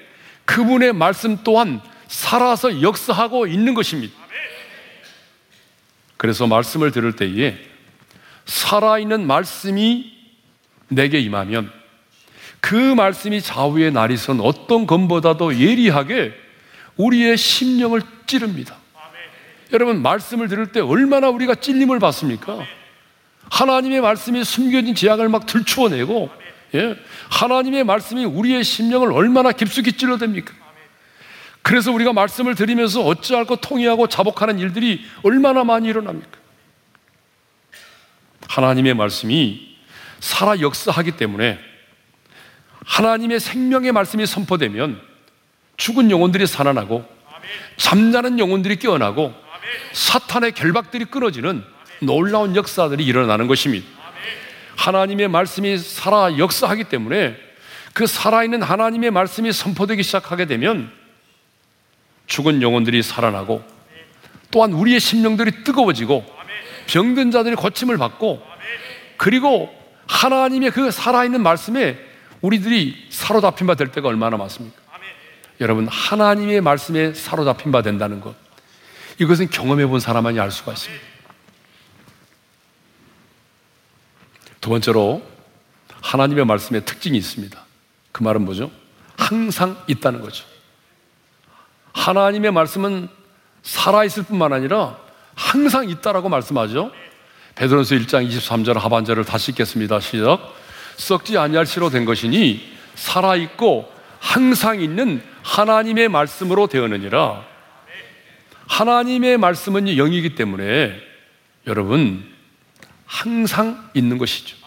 [0.46, 4.14] 그분의 말씀 또한 살아서 역사하고 있는 것입니다.
[6.18, 7.58] 그래서 말씀을 들을 때에
[8.46, 10.14] 살아있는 말씀이
[10.88, 11.72] 내게 임하면
[12.60, 16.34] 그 말씀이 좌우의 날이 선 어떤 검보다도 예리하게
[16.96, 18.76] 우리의 심령을 찌릅니다.
[19.74, 22.66] 여러분, 말씀을 들을 때 얼마나 우리가 찔림을 받습니까?
[23.50, 26.30] 하나님의 말씀이 숨겨진 지약을 막 들추어내고,
[26.76, 26.96] 예?
[27.30, 30.52] 하나님의 말씀이 우리의 심령을 얼마나 깊숙이 찔러댑니까?
[31.62, 36.38] 그래서 우리가 말씀을 들으면서 어찌할 것 통의하고 자복하는 일들이 얼마나 많이 일어납니까?
[38.48, 39.76] 하나님의 말씀이
[40.20, 41.60] 살아 역사하기 때문에
[42.86, 45.02] 하나님의 생명의 말씀이 선포되면
[45.76, 47.06] 죽은 영혼들이 살아나고
[47.76, 49.34] 잠자는 영혼들이 깨어나고
[49.94, 51.64] 사탄의 결박들이 끊어지는
[52.02, 53.88] 놀라운 역사들이 일어나는 것입니다.
[54.76, 57.36] 하나님의 말씀이 살아 역사하기 때문에
[57.94, 60.92] 그 살아있는 하나님의 말씀이 선포되기 시작하게 되면
[62.28, 63.64] 죽은 영혼들이 살아나고
[64.52, 66.26] 또한 우리의 심령들이 뜨거워지고
[66.88, 68.42] 병든 자들이 고침을 받고
[69.18, 69.74] 그리고
[70.08, 71.98] 하나님의 그 살아있는 말씀에
[72.42, 74.78] 우리들이 사로잡힌 바 될 때가 얼마나 많습니까?
[75.60, 78.36] 여러분, 하나님의 말씀에 사로잡힌 바 된다는 것.
[79.20, 81.06] 이것은 경험해 본 사람만이 알 수가 있습니다.
[84.62, 85.24] 두 번째로,
[86.02, 87.60] 하나님의 말씀에 특징이 있습니다.
[88.12, 88.72] 그 말은 뭐죠?
[89.18, 90.46] 항상 있다는 거죠.
[91.94, 93.10] 하나님의 말씀은
[93.64, 94.98] 살아있을 뿐만 아니라
[95.36, 96.92] 항상 있다라고 말씀하죠.
[97.56, 100.00] 베드로서 1장 23절 하반절을 다시 읽겠습니다.
[100.00, 100.54] 시작.
[100.98, 107.57] 썩지 아니할 시로 된 것이니 살아 있고 항상 있는 하나님의 말씀으로 되었느니라.
[108.68, 111.00] 하나님의 말씀은 영이기 때문에
[111.66, 112.24] 여러분
[113.06, 114.58] 항상 있는 것이죠.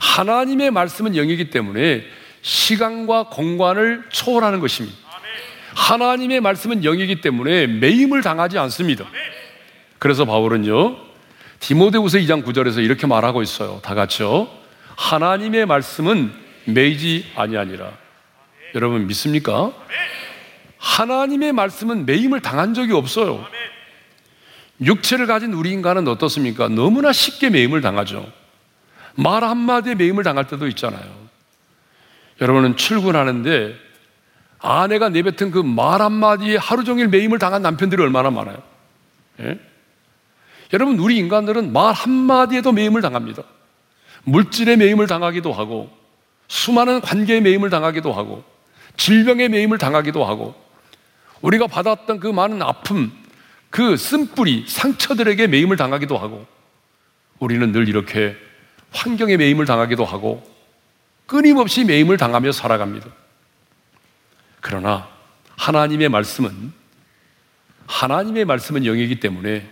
[0.00, 2.04] 하나님의 말씀은 영이기 때문에
[2.42, 4.96] 시간과 공간을 초월하는 것입니다.
[5.74, 9.06] 하나님의 말씀은 영이기 때문에 매임을 당하지 않습니다.
[9.98, 10.96] 그래서 바울은요,
[11.60, 13.80] 디모데후서 2장 9절에서 이렇게 말하고 있어요.
[13.82, 14.48] 다 같이요.
[14.96, 16.32] 하나님의 말씀은
[16.64, 17.90] 매이지 아니하니라.
[18.74, 19.72] 여러분 믿습니까?
[20.82, 23.46] 하나님의 말씀은 매임을 당한 적이 없어요.
[24.80, 26.68] 육체를 가진 우리 인간은 어떻습니까?
[26.68, 28.30] 너무나 쉽게 매임을 당하죠.
[29.14, 31.04] 말 한마디에 매임을 당할 때도 있잖아요.
[32.40, 33.76] 여러분은 출근하는데
[34.58, 38.60] 아내가 내뱉은 그 말 한마디에 하루 종일 매임을 당한 남편들이 얼마나 많아요.
[39.40, 39.60] 예?
[40.72, 43.44] 여러분, 우리 인간들은 말 한마디에도 매임을 당합니다.
[44.24, 45.90] 물질의 매임을 당하기도 하고,
[46.48, 48.42] 수많은 관계의 매임을 당하기도 하고,
[48.96, 50.61] 질병의 매임을 당하기도 하고,
[51.42, 53.12] 우리가 받았던 그 많은 아픔,
[53.70, 56.46] 그 쓴뿌리, 상처들에게 매임을 당하기도 하고,
[57.38, 58.36] 우리는 늘 이렇게
[58.92, 60.48] 환경의 매임을 당하기도 하고,
[61.26, 63.08] 끊임없이 매임을 당하며 살아갑니다.
[64.60, 65.08] 그러나
[65.56, 66.72] 하나님의 말씀은
[67.86, 69.68] 하나님의 말씀은 영이기 때문에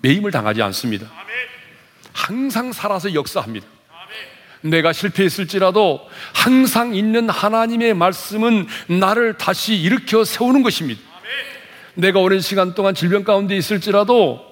[0.00, 1.10] 매임을 당하지 않습니다.
[2.12, 3.66] 항상 살아서 역사합니다.
[4.70, 6.00] 내가 실패했을지라도
[6.34, 11.00] 항상 있는 하나님의 말씀은 나를 다시 일으켜 세우는 것입니다.
[11.94, 14.44] 내가 오랜 시간 동안 질병 가운데 있을지라도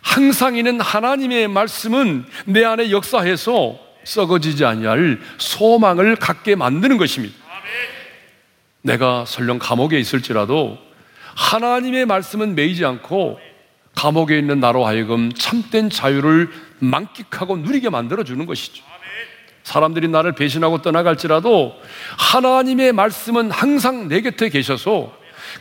[0.00, 7.36] 항상 있는 하나님의 말씀은 내 안에 역사해서 썩어지지 아니할 소망을 갖게 만드는 것입니다.
[8.82, 10.76] 내가 설령 감옥에 있을지라도
[11.36, 13.38] 하나님의 말씀은 매이지 않고
[13.94, 18.82] 감옥에 있는 나로 하여금 참된 자유를 만끽하고 누리게 만들어 주는 것이죠.
[19.64, 21.76] 사람들이 나를 배신하고 떠나갈지라도
[22.18, 25.12] 하나님의 말씀은 항상 내 곁에 계셔서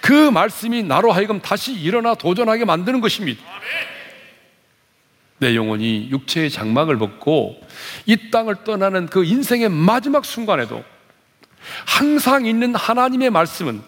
[0.02, 3.44] 그 말씀이 나로 하여금 다시 일어나 도전하게 만드는 것입니다.
[5.38, 7.60] 내 영혼이 육체의 장막을 벗고
[8.06, 10.84] 이 땅을 떠나는 그 인생의 마지막 순간에도
[11.86, 13.82] 항상 있는 하나님의 말씀은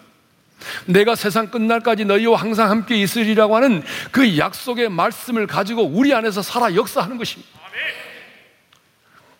[0.86, 6.74] 내가 세상 끝날까지 너희와 항상 함께 있으리라고 하는 그 약속의 말씀을 가지고 우리 안에서 살아
[6.74, 7.50] 역사하는 것입니다.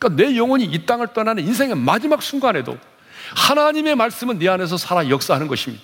[0.04, 2.78] 그러니까 내 영혼이 이 땅을 떠나는 인생의 마지막 순간에도
[3.34, 5.82] 하나님의 말씀은 내 안에서 살아 역사하는 것입니다.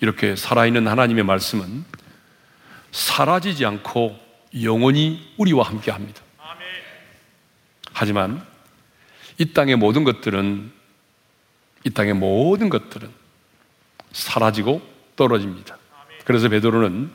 [0.00, 1.84] 이렇게 살아있는 하나님의 말씀은
[2.92, 4.16] 사라지지 않고
[4.62, 6.22] 영원히 우리와 함께 합니다.
[7.92, 8.46] 하지만
[9.38, 10.70] 이 땅의 모든 것들은
[11.84, 13.10] 이 땅의 모든 것들은
[14.12, 14.80] 사라지고
[15.16, 15.76] 떨어집니다.
[16.24, 17.10] 그래서 베드로는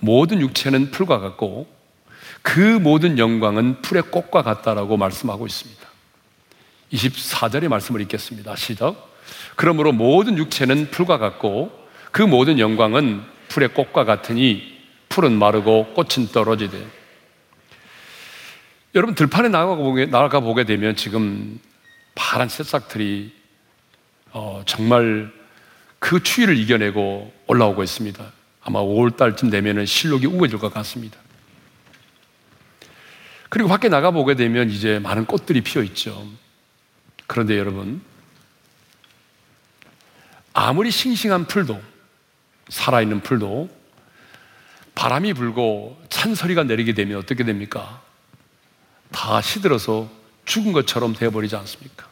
[0.00, 1.73] 모든 육체는 풀과 같고
[2.44, 5.82] 그 모든 영광은 풀의 꽃과 같다라고 말씀하고 있습니다.
[6.92, 8.54] 24절의 말씀을 읽겠습니다.
[8.54, 8.94] 시작.
[9.56, 11.72] 그러므로 모든 육체는 풀과 같고
[12.12, 14.62] 그 모든 영광은 풀의 꽃과 같으니
[15.08, 16.86] 풀은 마르고 꽃은 떨어지되
[18.94, 21.58] 여러분 들판에 나가 보게, 되면 지금
[22.14, 23.32] 파란 새싹들이
[24.32, 25.32] 어, 정말
[25.98, 28.22] 그 추위를 이겨내고 올라오고 있습니다.
[28.62, 31.23] 아마 5월달쯤 되면 실록이 우거질 것 같습니다.
[33.48, 36.26] 그리고 밖에 나가 보게 되면 이제 많은 꽃들이 피어 있죠.
[37.26, 38.02] 그런데 여러분,
[40.52, 41.80] 아무리 싱싱한 풀도,
[42.68, 43.68] 살아있는 풀도
[44.94, 48.00] 바람이 불고 찬소리가 내리게 되면 어떻게 됩니까?
[49.10, 50.08] 다 시들어서
[50.44, 52.08] 죽은 것처럼 되어버리지 않습니까?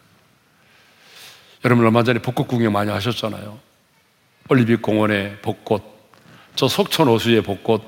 [1.64, 3.58] 여러분 얼마 전에 벚꽃 구경 많이 하셨잖아요.
[4.48, 5.82] 올리픽 공원의 벚꽃,
[6.56, 7.82] 저 속천 호수의 벚꽃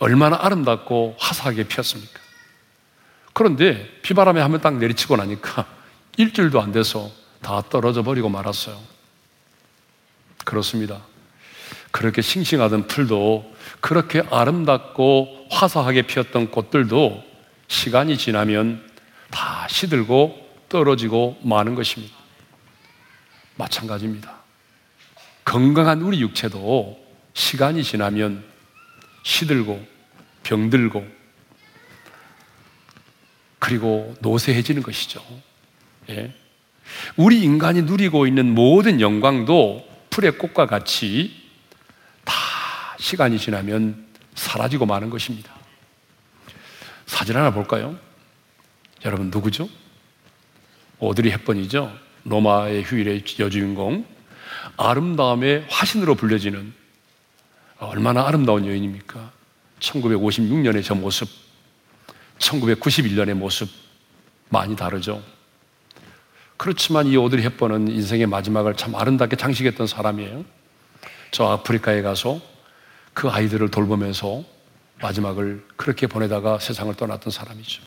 [0.00, 2.17] 얼마나 아름답고 화사하게 피었습니까?
[3.38, 5.64] 그런데 비바람에 한번 딱 내리치고 나니까
[6.16, 7.08] 일주일도 안 돼서
[7.40, 8.76] 다 떨어져 버리고 말았어요.
[10.44, 11.02] 그렇습니다.
[11.92, 17.22] 그렇게 싱싱하던 풀도 그렇게 아름답고 화사하게 피었던 꽃들도
[17.68, 18.84] 시간이 지나면
[19.30, 20.36] 다 시들고
[20.68, 22.16] 떨어지고 마는 것입니다.
[23.54, 24.34] 마찬가지입니다.
[25.44, 26.98] 건강한 우리 육체도
[27.34, 28.42] 시간이 지나면
[29.22, 29.86] 시들고
[30.42, 31.17] 병들고
[33.58, 35.22] 그리고 노쇠해지는 것이죠.
[36.10, 36.32] 예.
[37.16, 41.34] 우리 인간이 누리고 있는 모든 영광도 풀의 꽃과 같이
[42.24, 42.34] 다
[42.98, 45.52] 시간이 지나면 사라지고 마는 것입니다.
[47.06, 47.98] 사진 하나 볼까요?
[49.04, 49.68] 여러분 누구죠?
[50.98, 51.96] 오드리 헵번이죠.
[52.24, 54.04] 로마의 휴일의 여주인공.
[54.76, 56.72] 아름다움의 화신으로 불려지는
[57.78, 59.32] 얼마나 아름다운 여인입니까?
[59.80, 61.28] 1956년의 저 모습,
[62.38, 63.68] 1991년의 모습
[64.48, 65.22] 많이 다르죠.
[66.56, 70.44] 그렇지만 이 오드리 헵번은 인생의 마지막을 참 아름답게 장식했던 사람이에요.
[71.30, 72.40] 저 아프리카에 가서
[73.14, 74.44] 그 아이들을 돌보면서
[75.00, 77.82] 마지막을 그렇게 보내다가 세상을 떠났던 사람이죠.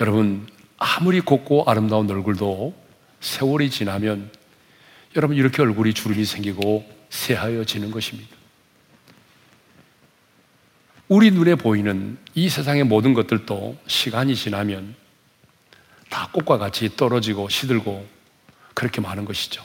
[0.00, 2.74] 여러분, 아무리 곱고 아름다운 얼굴도
[3.20, 4.30] 세월이 지나면
[5.16, 8.39] 여러분 이렇게 얼굴이 주름이 생기고 새하여지는 것입니다.
[11.10, 14.94] 우리 눈에 보이는 이 세상의 모든 것들도 시간이 지나면
[16.08, 18.06] 다 꽃과 같이 떨어지고 시들고
[18.74, 19.60] 그렇게 많은 것이죠.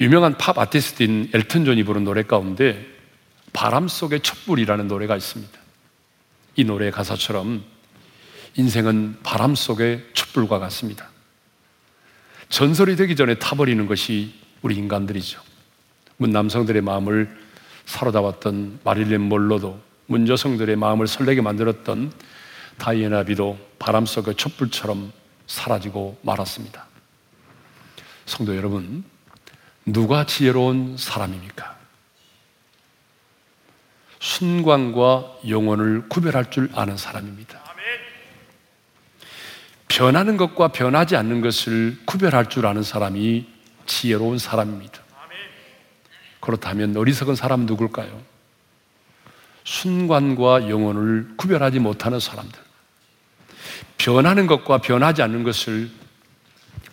[0.00, 2.84] 유명한 팝 아티스트인 엘튼 존이 부른 노래 가운데
[3.52, 5.56] 바람 속의 촛불이라는 노래가 있습니다.
[6.56, 7.62] 이 노래 가사처럼
[8.56, 11.08] 인생은 바람 속의 촛불과 같습니다.
[12.48, 15.40] 전설이 되기 전에 타버리는 것이 우리 인간들이죠.
[16.16, 17.49] 문 남성들의 마음을
[17.90, 22.12] 사로잡았던 마릴린 몰로도 문 여성들의 마음을 설레게 만들었던
[22.78, 25.12] 다이애나 비도 바람 속의 촛불처럼
[25.48, 26.86] 사라지고 말았습니다.
[28.26, 29.04] 성도 여러분,
[29.84, 31.78] 누가 지혜로운 사람입니까?
[34.20, 37.60] 순간과 영혼을 구별할 줄 아는 사람입니다.
[39.88, 43.46] 변하는 것과 변하지 않는 것을 구별할 줄 아는 사람이
[43.86, 45.09] 지혜로운 사람입니다.
[46.40, 48.20] 그렇다면 어리석은 사람 누굴까요?
[49.64, 52.58] 순간과 영혼을 구별하지 못하는 사람들.
[53.98, 55.90] 변하는 것과 변하지 않는 것을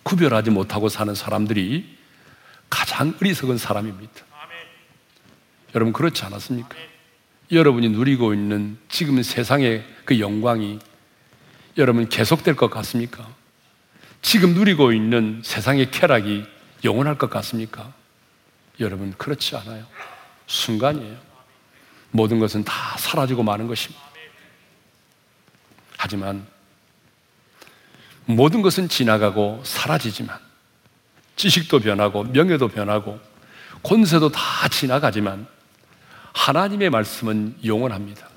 [0.02, 1.96] 구별하지 못하고 사는 사람들이
[2.70, 4.28] 가장 어리석은 사람입니다.
[5.74, 6.76] 여러분 그렇지 않았습니까?
[7.50, 10.78] 여러분이 누리고 있는 지금 세상의 그 영광이
[11.78, 13.26] 여러분 계속될 것 같습니까?
[14.20, 16.44] 지금 누리고 있는 세상의 쾌락이
[16.84, 17.92] 영원할 것 같습니까?
[18.80, 19.84] 여러분 그렇지 않아요.
[20.46, 21.16] 순간이에요.
[22.10, 24.02] 모든 것은 다 사라지고 마는 것입니다.
[25.96, 26.46] 하지만
[28.24, 30.38] 모든 것은 지나가고 사라지지만
[31.36, 33.20] 지식도 변하고 명예도 변하고
[33.82, 35.46] 권세도 다 지나가지만
[36.34, 38.28] 하나님의 말씀은 영원합니다.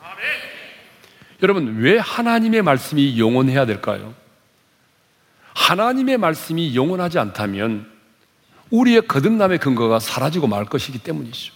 [1.43, 4.13] 여러분, 왜 하나님의 말씀이 영원해야 될까요?
[5.53, 7.90] 하나님의 말씀이 영원하지 않다면
[8.71, 11.53] 우리의 거듭남의 근거가 사라지고 말 것이기 때문이죠.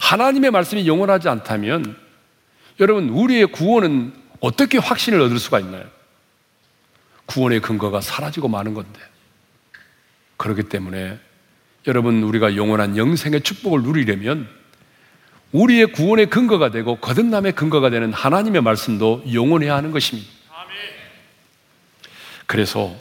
[0.00, 1.96] 하나님의 말씀이 영원하지 않다면
[2.80, 5.84] 여러분, 우리의 구원은 어떻게 확신을 얻을 수가 있나요?
[7.26, 9.00] 구원의 근거가 사라지고 마는 건데.
[10.36, 11.18] 그렇기 때문에
[11.86, 14.48] 여러분, 우리가 영원한 영생의 축복을 누리려면
[15.52, 20.28] 우리의 구원의 근거가 되고 거듭남의 근거가 되는 하나님의 말씀도 영원해야 하는 것입니다.
[22.46, 22.94] 그래서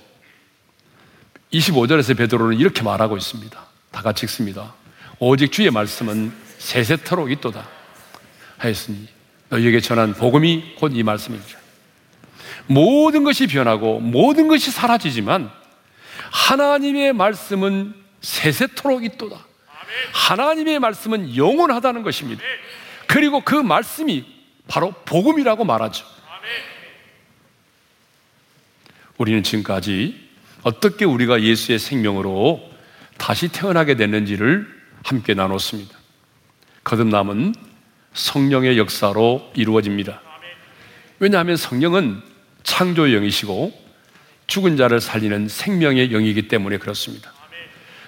[1.53, 3.65] 25절에서 베드로는 이렇게 말하고 있습니다.
[3.91, 4.73] 다 같이 읽습니다.
[5.19, 7.67] 오직 주의 말씀은 세세토록 있도다
[8.57, 9.07] 하였으니
[9.49, 11.59] 너희에게 전한 복음이 곧 이 말씀입니다.
[12.67, 15.51] 모든 것이 변하고 모든 것이 사라지지만
[16.31, 19.45] 하나님의 말씀은 세세토록 있도다.
[20.13, 22.41] 하나님의 말씀은 영원하다는 것입니다.
[23.07, 24.25] 그리고 그 말씀이
[24.67, 26.05] 바로 복음이라고 말하죠.
[29.17, 30.30] 우리는 지금까지
[30.63, 32.61] 어떻게 우리가 예수의 생명으로
[33.17, 34.67] 다시 태어나게 됐는지를
[35.03, 35.97] 함께 나눴습니다.
[36.83, 37.55] 거듭남은
[38.13, 40.21] 성령의 역사로 이루어집니다.
[41.19, 42.21] 왜냐하면 성령은
[42.63, 43.71] 창조의 영이시고
[44.47, 47.31] 죽은 자를 살리는 생명의 영이기 때문에 그렇습니다.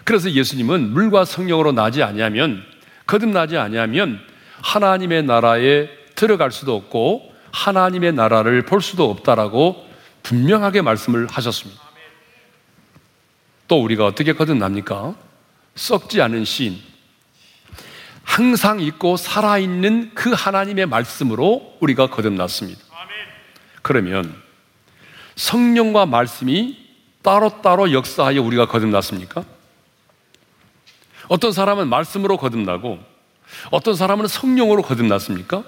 [0.03, 2.63] 그래서 예수님은 물과 성령으로 나지 아니하면
[3.05, 4.19] 거듭나지 아니하면
[4.61, 9.87] 하나님의 나라에 들어갈 수도 없고 하나님의 나라를 볼 수도 없다라고
[10.23, 11.82] 분명하게 말씀을 하셨습니다.
[13.73, 15.15] 또 우리가 어떻게 거듭납니까?
[15.73, 16.79] 썩지 않은 신,
[18.21, 22.79] 항상 있고 살아있는 그 하나님의 말씀으로 우리가 거듭났습니다.
[23.81, 24.39] 그러면
[25.35, 26.77] 성령과 말씀이
[27.23, 29.43] 따로따로 역사하여 우리가 거듭났습니까?
[31.27, 32.99] 어떤 사람은 말씀으로 거듭나고
[33.71, 35.63] 어떤 사람은 성령으로 거듭났습니까?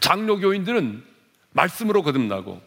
[0.00, 1.04] 장로교인들은
[1.52, 2.62] 말씀으로 거듭나고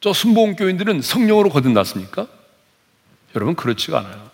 [0.00, 2.41] 저 순복음교인들은 성령으로 거듭났습니까?
[3.34, 4.30] 여러분 그렇지가 않아요.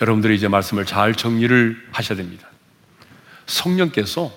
[0.00, 2.48] 여러분들이 이제 말씀을 잘 정리를 하셔야 됩니다.
[3.46, 4.32] 성령께서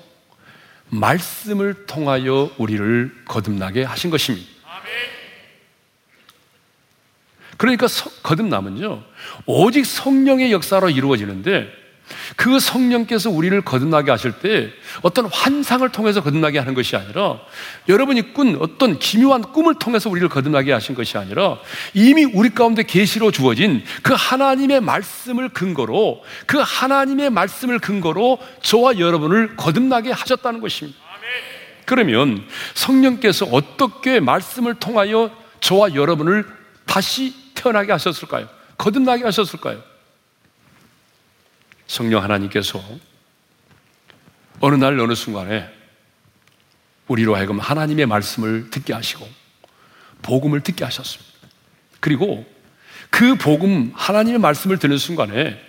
[0.89, 4.52] 말씀을 통하여 우리를 거듭나게 하신 것입니다.
[7.58, 7.88] 그러니까
[8.23, 9.04] 거듭남은요,
[9.45, 11.82] 오직 성령의 역사로 이루어지는데
[12.36, 14.71] 그 성령께서 우리를 거듭나게 하실 때
[15.02, 17.39] 어떤 환상을 통해서 거듭나게 하는 것이 아니라
[17.88, 21.58] 여러분이 꾼 어떤 기묘한 꿈을 통해서 우리를 거듭나게 하신 것이 아니라
[21.93, 29.56] 이미 우리 가운데 계시로 주어진 그 하나님의 말씀을 근거로 그 하나님의 말씀을 근거로 저와 여러분을
[29.56, 30.97] 거듭나게 하셨다는 것입니다.
[31.86, 36.45] 그러면 성령께서 어떻게 말씀을 통하여 저와 여러분을
[36.86, 38.47] 다시 태어나게 하셨을까요?
[38.78, 39.92] 거듭나게 하셨을까요?
[41.93, 42.84] 성령 하나님께서
[44.60, 45.71] 어느 날 어느 순간에
[47.08, 49.29] 우리로 하여금 하나님의 말씀을 듣게 하시고
[50.23, 51.32] 복음을 듣게 하셨습니다.
[51.99, 52.51] 그리고
[53.12, 55.63] 그 복음 하나님의 말씀을 듣는 순간에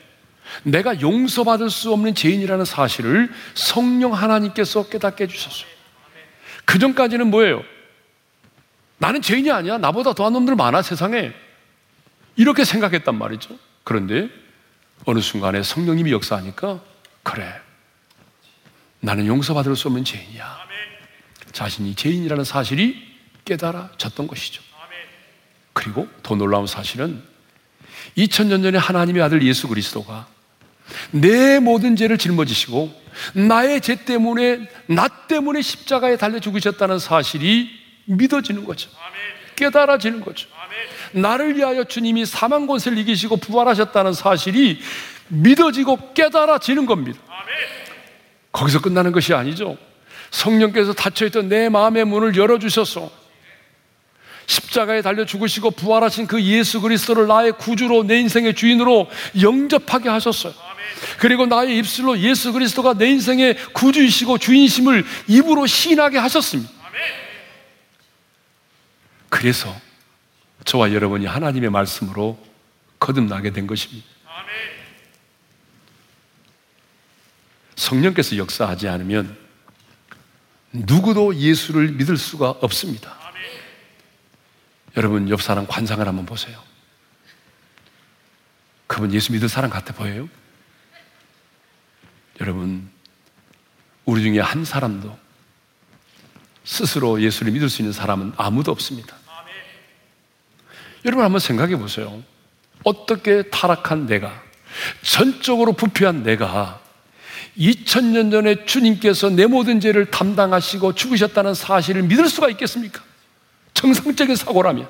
[0.63, 5.69] 내가 용서받을 수 없는 죄인이라는 사실을 성령 하나님께서 깨닫게 해주셨어요.
[6.65, 7.63] 그 전까지는 뭐예요?
[8.97, 9.77] 나는 죄인이 아니야.
[9.77, 11.35] 나보다 더한 놈들 많아, 세상에.
[12.37, 13.59] 이렇게 생각했단 말이죠.
[13.83, 14.31] 그런데
[15.05, 16.81] 어느 순간에 성령님이 역사하니까
[17.23, 17.53] 그래
[19.01, 20.65] 나는 용서받을 수 없는 죄인이야.
[21.53, 23.15] 자신이 죄인이라는 사실이
[23.45, 24.63] 깨달아졌던 것이죠.
[25.73, 27.23] 그리고 더 놀라운 사실은
[28.17, 30.27] 2000년 전에 하나님의 아들 예수 그리스도가
[31.11, 33.03] 내 모든 죄를 짊어지시고
[33.35, 37.71] 나의 죄 때문에 나 때문에 십자가에 달려 죽으셨다는 사실이
[38.07, 38.91] 믿어지는 거죠.
[39.57, 40.49] 깨달아지는 거죠.
[41.15, 44.81] 나를 위하여 주님이 사망 권세를 이기시고 부활하셨다는 사실이
[45.29, 47.21] 믿어지고 깨달아지는 겁니다.
[48.53, 49.77] 거기서 끝나는 것이 아니죠.
[50.31, 53.11] 성령께서 닫혀있던 내 마음의 문을 열어주셔서
[54.47, 59.09] 십자가에 달려 죽으시고 부활하신 그 예수 그리스도를 나의 구주로 내 인생의 주인으로
[59.41, 60.53] 영접하게 하셨어요.
[61.19, 66.71] 그리고 나의 입술로 예수 그리스도가 내 인생의 구주이시고 주인심을 입으로 시인하게 하셨습니다.
[69.29, 69.75] 그래서
[70.65, 72.39] 저와 여러분이 하나님의 말씀으로
[72.99, 74.07] 거듭나게 된 것입니다.
[77.77, 79.37] 성령께서 역사하지 않으면
[80.73, 83.17] 누구도 예수를 믿을 수가 없습니다.
[84.97, 86.63] 여러분 옆 사람 관상을 한번 보세요.
[88.87, 90.29] 그분 예수 믿을 사람 같아 보여요?
[92.41, 92.91] 여러분
[94.05, 95.17] 우리 중에 한 사람도
[96.65, 99.17] 스스로 예수를 믿을 수 있는 사람은 아무도 없습니다.
[101.05, 102.23] 여러분 한번 생각해 보세요.
[102.83, 104.43] 어떻게 타락한 내가,
[105.03, 106.81] 전적으로 부패한 내가
[107.59, 113.03] 2000년 전에 주님께서 내 모든 죄를 담당하시고 죽으셨다는 사실을 믿을 수가 있겠습니까?
[113.75, 114.89] 정상적인 사고라면.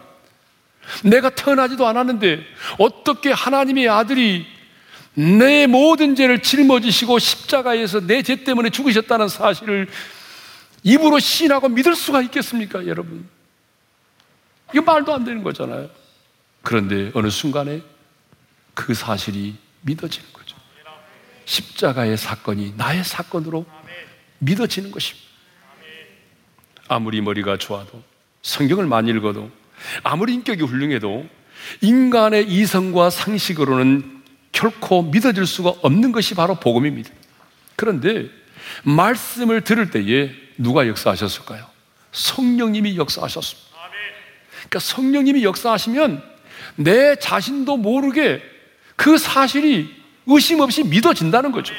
[1.03, 2.41] 내가 태어나지도 않았는데
[2.79, 4.47] 어떻게 하나님의 아들이
[5.15, 9.89] 내 모든 죄를 짊어지시고 십자가에서 내 죄 때문에 죽으셨다는 사실을
[10.83, 13.27] 입으로 신하고 믿을 수가 있겠습니까, 여러분?
[14.75, 15.89] 이거 말도 안 되는 거잖아요.
[16.65, 17.83] 그런데 어느 순간에
[18.73, 20.57] 그 사실이 믿어지는 거죠.
[21.45, 23.67] 십자가의 사건이 나의 사건으로
[24.39, 25.29] 믿어지는 것입니다.
[26.89, 28.03] 아무리 머리가 좋아도
[28.43, 29.51] 성경을 많이 읽어도
[30.03, 31.29] 아무리 인격이 훌륭해도
[31.83, 37.11] 인간의 이성과 상식으로는 결코 믿어질 수가 없는 것이 바로 복음입니다.
[37.77, 38.29] 그런데
[38.85, 41.67] 말씀을 들을 때에 누가 역사하셨을까요?
[42.13, 43.69] 성령님이 역사하셨습니다.
[44.51, 46.34] 그러니까 성령님이 역사하시면
[46.77, 48.43] 내 자신도 모르게
[48.97, 49.95] 그 사실이
[50.27, 51.75] 의심 없이 믿어진다는 거죠.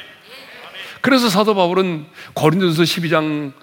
[1.02, 3.54] 그래서 사도 바울은 고린도서 12장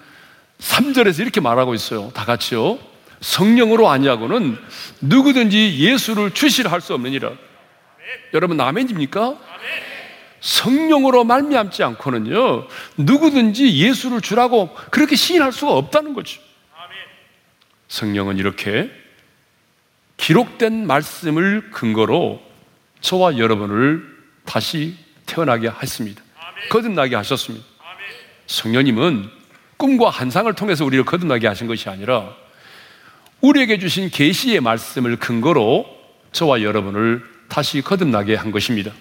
[0.59, 2.11] 3절에서 이렇게 말하고 있어요.
[2.13, 2.79] 다 같이요.
[3.21, 4.57] 성령으로 아니하고는
[5.01, 7.31] 누구든지 예수를 주시할 수 없느니라.
[8.33, 9.37] 여러분 아멘입니까?
[10.41, 12.67] 성령으로 말미암지 않고는요
[12.97, 16.41] 누구든지 예수를 주라고 그렇게 시인할 수가 없다는 거죠.
[17.87, 18.89] 성령은 이렇게
[20.17, 22.41] 기록된 말씀을 근거로
[23.01, 24.03] 저와 여러분을
[24.45, 24.95] 다시
[25.25, 26.21] 태어나게 했습니다.
[26.69, 27.65] 거듭나게 하셨습니다.
[28.47, 29.29] 성령님은
[29.77, 32.35] 꿈과 환상을 통해서 우리를 거듭나게 하신 것이 아니라
[33.41, 35.85] 우리에게 주신 계시의 말씀을 근거로
[36.31, 38.91] 저와 여러분을 다시 거듭나게 한 것입니다.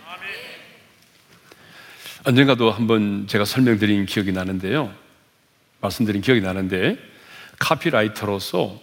[2.25, 4.93] 언젠가도 한번 제가 설명드린 기억이 나는데요.
[5.81, 6.99] 말씀드린 기억이 나는데
[7.59, 8.81] 카피라이터로서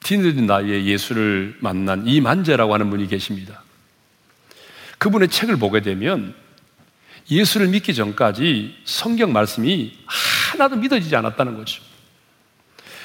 [0.00, 3.62] 뒤늦은 나이에 예수를 만난 이만재라고 하는 분이 계십니다.
[4.98, 6.34] 그분의 책을 보게 되면
[7.30, 11.82] 예수를 믿기 전까지 성경 말씀이 하나도 믿어지지 않았다는 거죠.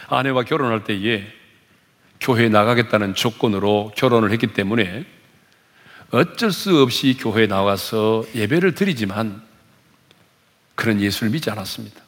[0.08, 1.28] 아내와 결혼할 때에
[2.20, 5.06] 교회에 나가겠다는 조건으로 결혼을 했기 때문에
[6.12, 9.42] 어쩔 수 없이 교회에 나와서 예배를 드리지만
[10.76, 12.02] 그런 예수를 믿지 않았습니다.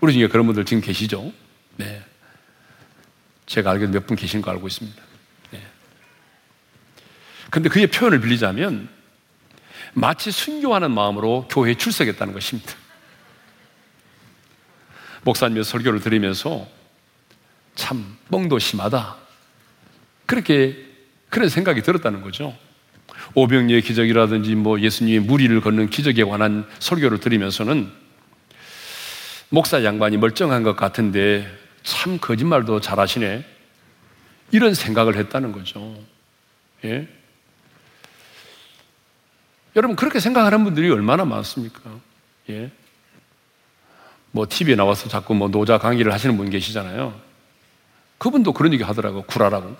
[0.00, 1.32] 우리 중에 그런 분들 지금 계시죠?
[1.76, 2.02] 네.
[3.48, 5.02] 제가 알기로 몇 분 계신 거 알고 있습니다.
[5.52, 5.62] 네.
[7.50, 8.88] 근데 그의 표현을 빌리자면
[9.94, 12.74] 마치 순교하는 마음으로 교회에 출석했다는 것입니다.
[15.22, 16.68] 목사님의 설교를 들으면서
[17.74, 19.16] 참 뻥도 심하다.
[20.26, 20.76] 그렇게
[21.30, 22.56] 그런 생각이 들었다는 거죠.
[23.34, 27.90] 오병리의 기적이라든지 뭐 예수님의 무리를 걷는 기적에 관한 설교를 들으면서는
[29.48, 31.57] 목사 양반이 멀쩡한 것 같은데
[31.88, 33.44] 참 거짓말도 잘하시네.
[34.50, 35.96] 이런 생각을 했다는 거죠.
[36.84, 37.08] 예?
[39.74, 41.80] 여러분 그렇게 생각하는 분들이 얼마나 많습니까?
[42.50, 42.70] 예?
[44.32, 47.18] 뭐 TV에 나와서 자꾸 뭐 노자 강의를 하시는 분 계시잖아요.
[48.18, 49.74] 그분도 그런 얘기 하더라고 구라라고.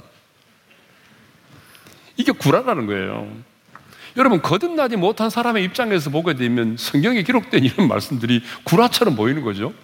[2.16, 3.30] 이게 구라라는 거예요.
[4.16, 9.74] 여러분 거듭나지 못한 사람의 입장에서 보게 되면 성경에 기록된 이런 말씀들이 구라처럼 보이는 거죠.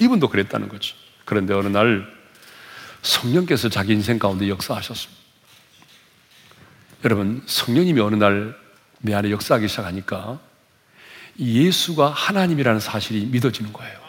[0.00, 1.03] 이분도 그랬다는 거죠.
[1.24, 2.12] 그런데 어느 날
[3.02, 5.22] 성령께서 자기 인생 가운데 역사하셨습니다.
[7.04, 8.64] 여러분 성령님이 어느 날
[9.04, 10.40] 내 안에 역사하기 시작하니까
[11.38, 14.02] 예수가 하나님이라는 사실이 믿어지는 거예요.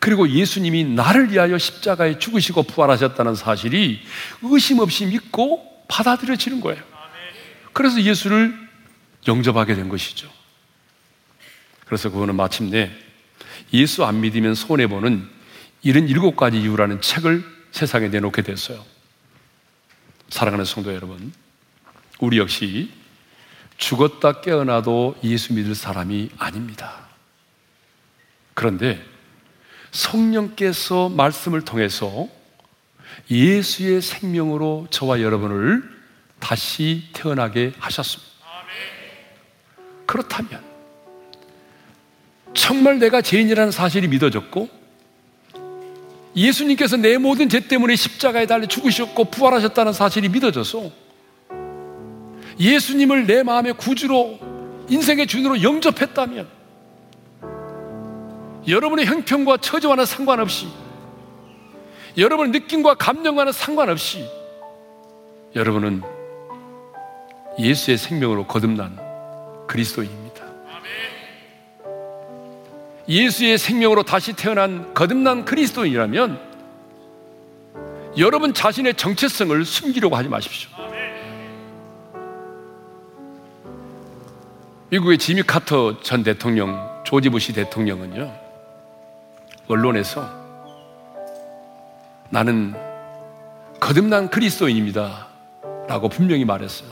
[0.00, 4.02] 그리고 예수님이 나를 위하여 십자가에 죽으시고 부활하셨다는 사실이
[4.42, 6.82] 의심 없이 믿고 받아들여지는 거예요.
[7.72, 8.54] 그래서 예수를
[9.26, 10.30] 영접하게 된 것이죠.
[11.86, 12.90] 그래서 그거는 마침내
[13.72, 15.26] 예수 안 믿으면 손해보는
[15.82, 18.84] 이런 일곱 가지 이유라는 책을 세상에 내놓게 됐어요.
[20.28, 21.32] 사랑하는 성도 여러분,
[22.20, 22.90] 우리 역시
[23.76, 27.06] 죽었다 깨어나도 예수 믿을 사람이 아닙니다.
[28.54, 29.02] 그런데
[29.92, 32.28] 성령께서 말씀을 통해서
[33.30, 35.82] 예수의 생명으로 저와 여러분을
[36.40, 38.28] 다시 태어나게 하셨습니다.
[40.06, 40.62] 그렇다면
[42.54, 44.77] 정말 내가 죄인이라는 사실이 믿어졌고
[46.36, 50.90] 예수님께서 내 모든 죄 때문에 십자가에 달려 죽으셨고 부활하셨다는 사실이 믿어져서
[52.60, 54.38] 예수님을 내 마음의 구주로
[54.88, 56.48] 인생의 주인으로 영접했다면
[58.66, 60.66] 여러분의 형편과 처지와는 상관없이
[62.16, 64.24] 여러분의 느낌과 감정과는 상관없이
[65.54, 66.02] 여러분은
[67.58, 68.98] 예수의 생명으로 거듭난
[69.66, 70.27] 그리스도입니다.
[73.08, 76.48] 예수의 생명으로 다시 태어난 거듭난 그리스도인이라면
[78.18, 80.70] 여러분 자신의 정체성을 숨기려고 하지 마십시오.
[84.90, 88.32] 미국의 지미 카터 전 대통령, 조지 부시 대통령은요,
[89.68, 90.28] 언론에서
[92.30, 92.74] 나는
[93.80, 95.28] 거듭난 그리스도인입니다.
[95.86, 96.90] 라고 분명히 말했어요.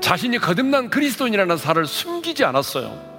[0.00, 3.13] 자신이 거듭난 그리스도인이라는 사를 숨기지 않았어요.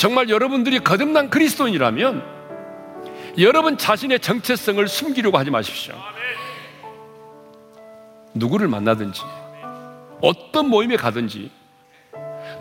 [0.00, 2.22] 정말 여러분들이 거듭난 그리스도인이라면
[3.36, 5.94] 여러분 자신의 정체성을 숨기려고 하지 마십시오.
[8.32, 9.20] 누구를 만나든지
[10.22, 11.50] 어떤 모임에 가든지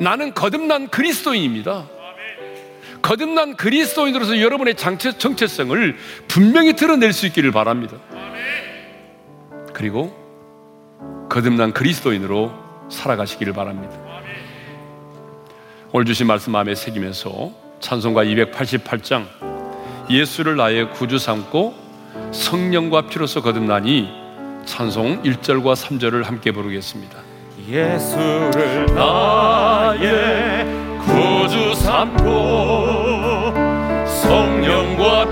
[0.02, 1.88] 나는 거듭난 그리스도인입니다.
[3.02, 5.96] 거듭난 그리스도인으로서 여러분의 장체, 정체성을
[6.28, 7.96] 분명히 드러낼 수 있기를 바랍니다.
[9.72, 10.14] 그리고
[11.30, 12.52] 거듭난 그리스도인으로
[12.90, 14.09] 살아가시기를 바랍니다.
[15.92, 19.26] 오늘 주신 말씀 마음에 새기면서 찬송가 288장
[20.08, 21.74] 예수를 나의 구주 삼고
[22.32, 24.08] 성령과 피로서 거듭나니
[24.66, 27.18] 찬송 1절과 3절을 함께 부르겠습니다.
[27.68, 30.68] 예수를 나의
[31.00, 33.54] 구주 삼고
[34.06, 35.26] 성령과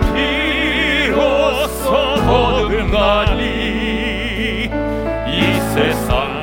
[1.04, 3.44] 피로서 거듭나니
[5.28, 6.37] 이 세상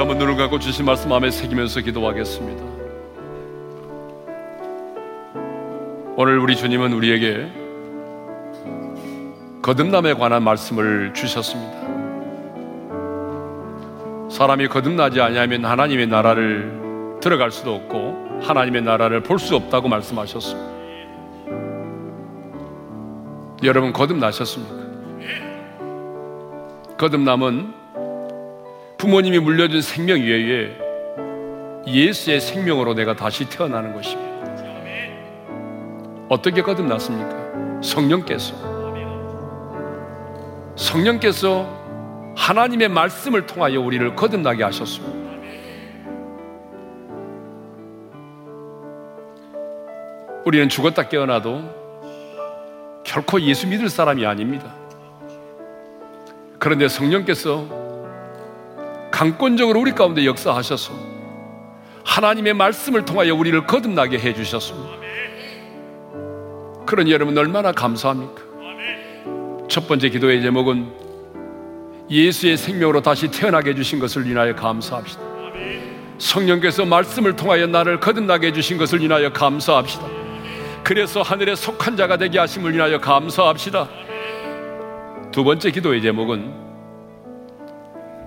[0.00, 2.64] 우리 한번 눈을 감고 주신 말씀 마음에 새기면서 기도하겠습니다.
[6.16, 7.52] 오늘 우리 주님은 우리에게
[9.60, 11.80] 거듭남에 관한 말씀을 주셨습니다.
[14.30, 20.70] 사람이 거듭나지 아니하면 하나님의 나라를 들어갈 수도 없고 하나님의 나라를 볼 수 없다고 말씀하셨습니다.
[23.64, 24.74] 여러분 거듭나셨습니까?
[26.96, 27.79] 거듭남은
[29.00, 30.76] 부모님이 물려준 생명 이외에
[31.86, 34.30] 예수의 생명으로 내가 다시 태어나는 것입니다.
[36.28, 37.80] 어떻게 거듭났습니까?
[37.82, 38.54] 성령께서
[40.76, 41.66] 성령께서
[42.36, 45.18] 하나님의 말씀을 통하여 우리를 거듭나게 하셨습니다.
[50.44, 54.74] 우리는 죽었다 깨어나도 결코 예수 믿을 사람이 아닙니다.
[56.58, 57.89] 그런데 성령께서
[59.10, 60.92] 강권적으로 우리 가운데 역사하셔서
[62.04, 64.90] 하나님의 말씀을 통하여 우리를 거듭나게 해 주셨습니다.
[66.86, 68.42] 그러니 여러분 얼마나 감사합니까?
[69.68, 70.90] 첫 번째 기도의 제목은
[72.10, 75.22] 예수의 생명으로 다시 태어나게 해주신 것을 인하여 감사합시다.
[76.18, 80.04] 성령께서 말씀을 통하여 나를 거듭나게 해주신 것을 인하여 감사합시다.
[80.82, 83.88] 그래서 하늘에 속한 자가 되게 하심을 인하여 감사합시다.
[85.30, 86.69] 두 번째 기도의 제목은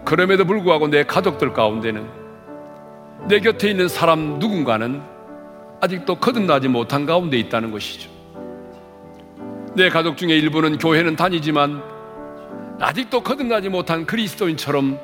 [0.06, 2.08] 그럼에도 불구하고 내 가족들 가운데는
[3.28, 5.02] 내 곁에 있는 사람 누군가는
[5.82, 8.10] 아직도 거듭나지 못한 가운데 있다는 것이죠.
[9.76, 11.82] 내 가족 중에 일부는 교회는 다니지만
[12.80, 15.00] 아직도 거듭나지 못한 그리스도인처럼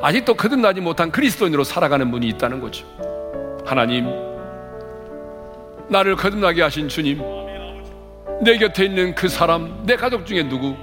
[0.00, 2.86] 아직도 거듭나지 못한 그리스도인으로 살아가는 분이 있다는 거죠.
[3.64, 4.06] 하나님,
[5.88, 7.20] 나를 거듭나게 하신 주님,
[8.42, 10.74] 내 곁에 있는 그 사람, 내 가족 중에 누구,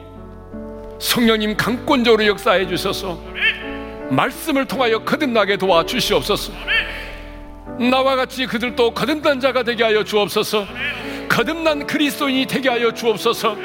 [1.00, 3.22] 성령님 강권적으로 역사해 주셔서
[4.10, 6.54] 말씀을 통하여 거듭나게 도와 주시옵소서.
[7.80, 10.66] 나와 같이 그들도 거듭난 자가 되게 하여 주옵소서.
[11.30, 13.56] 거듭난 그리스도인이 되게 하여 주옵소서.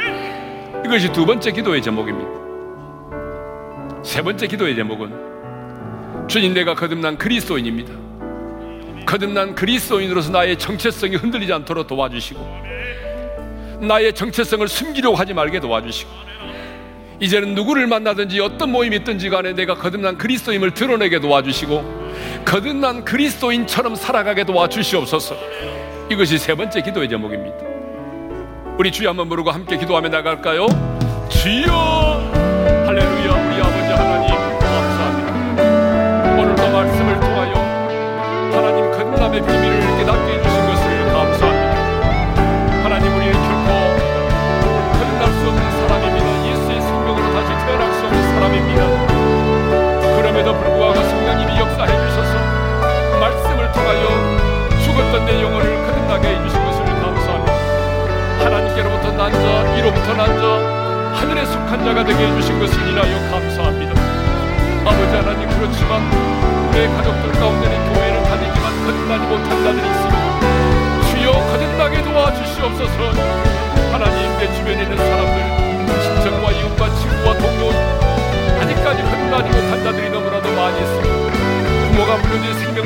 [0.84, 2.30] 이것이 두 번째 기도의 제목입니다.
[4.04, 7.92] 세 번째 기도의 제목은 주님 내가 거듭난 그리스도인입니다.
[9.06, 12.40] 거듭난 그리스도인으로서 나의 정체성이 흔들리지 않도록 도와주시고
[13.80, 16.10] 나의 정체성을 숨기려고 하지 말게 도와주시고
[17.20, 24.44] 이제는 누구를 만나든지 어떤 모임이 있든지 간에 내가 거듭난 그리스도임을 드러내게 도와주시고 거듭난 그리스도인처럼 살아가게
[24.44, 25.36] 도와주시옵소서.
[26.10, 27.56] 이것이 세 번째 기도의 제목입니다.
[28.78, 30.66] 우리 주여 한번 부르고 함께 기도하며 나갈까요?
[31.30, 32.03] 주여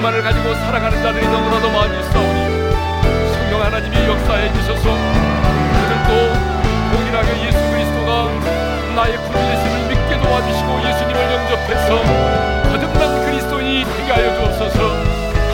[0.09, 2.41] 생명만을 가지고 살아가는 자들이 너무나도 많이 있사오니
[3.33, 4.83] 성령 하나님이 역사해 주셔서
[5.75, 6.33] 그들도
[6.93, 8.29] 동일하게 예수 그리스도가
[8.97, 12.03] 나의 구주이심을 믿게 도와주시고 예수님을 영접해서
[12.71, 14.79] 거듭난 그리스도인이 되게 하여 주옵소서.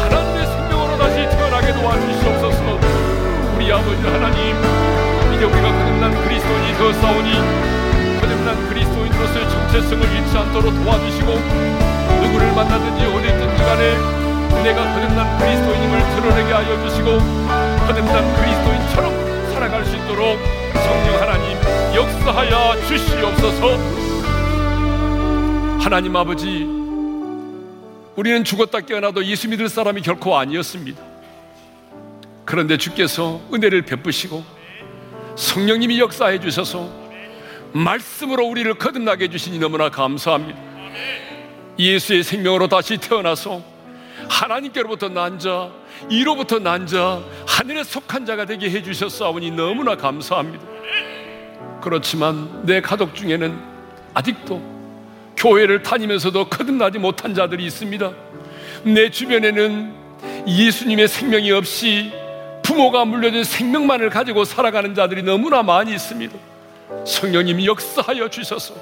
[0.02, 2.78] 하나님의 생명으로 다시 태어나게 도와주시옵소서.
[3.56, 4.56] 우리 아버지 하나님
[5.34, 11.34] 이제 우리가 거듭난 그리스도인이 되었사오니 거듭난 그리스도인으로서의 정체성을 잃지 않도록 도와주시고
[12.22, 14.23] 누구를 만나든지 어디 있든지 간에
[14.62, 17.18] 내가 거듭난 그리스도인임을 드러내게 하여 주시고
[17.86, 20.38] 거듭난 그리스도인처럼 살아갈 수 있도록
[20.72, 21.56] 성령 하나님
[21.94, 23.76] 역사하여 주시옵소서.
[25.80, 26.66] 하나님 아버지
[28.16, 31.02] 우리는 죽었다 깨어나도 예수 믿을 사람이 결코 아니었습니다.
[32.44, 34.44] 그런데 주께서 은혜를 베푸시고
[35.36, 36.88] 성령님이 역사해 주셔서
[37.72, 40.58] 말씀으로 우리를 거듭나게 해주시니 너무나 감사합니다.
[41.78, 43.73] 예수의 생명으로 다시 태어나서
[44.28, 45.70] 하나님께로부터 난 자,
[46.08, 50.64] 이로부터 난 자, 하늘에 속한 자가 되게 해주셨사오니 너무나 감사합니다.
[51.80, 53.58] 그렇지만 내 가족 중에는
[54.14, 54.62] 아직도
[55.36, 58.12] 교회를 다니면서도 거듭나지 못한 자들이 있습니다.
[58.84, 59.92] 내 주변에는
[60.46, 62.12] 예수님의 생명이 없이
[62.62, 66.34] 부모가 물려준 생명만을 가지고 살아가는 자들이 너무나 많이 있습니다.
[67.06, 68.74] 성령님이 역사하여 주셔서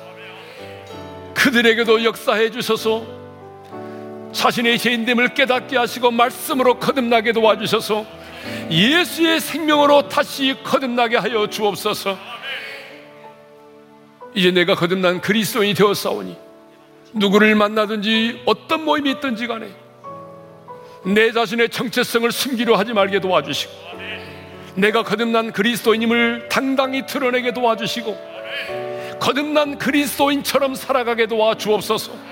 [1.35, 3.22] 그들에게도 역사해 주셔서
[4.33, 8.05] 자신의 죄인됨을 깨닫게 하시고 말씀으로 거듭나게 도와주셔서
[8.71, 12.19] 예수의 생명으로 다시 거듭나게 하여 주옵소서.
[14.35, 16.37] 이제 내가 거듭난 그리스도인이 되었사오니
[17.13, 19.69] 누구를 만나든지 어떤 모임이 있든지 간에
[21.05, 23.73] 내 자신의 정체성을 숨기려 하지 말게 도와주시고
[24.77, 32.32] 내가 거듭난 그리스도인임을 당당히 드러내게 도와주시고 거듭난 그리스도인처럼 살아가게 도와 주옵소서.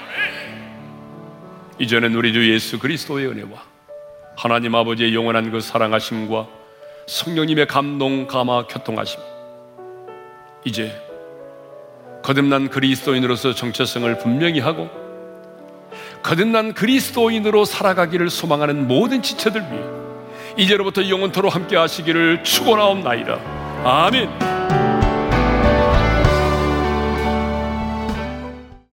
[1.81, 3.49] 이제는 우리 주 예수 그리스도의 은혜와
[4.37, 6.47] 하나님 아버지의 영원한 그 사랑하심과
[7.07, 9.19] 성령님의 감동, 감화, 교통하심.
[10.65, 10.95] 이제
[12.23, 14.91] 거듭난 그리스도인으로서 정체성을 분명히 하고
[16.23, 19.83] 거듭난 그리스도인으로 살아가기를 소망하는 모든 지체들 위해
[20.59, 23.41] 이제로부터 영원토로 함께 하시기를 축원하옵나이다.
[23.85, 24.60] 아멘.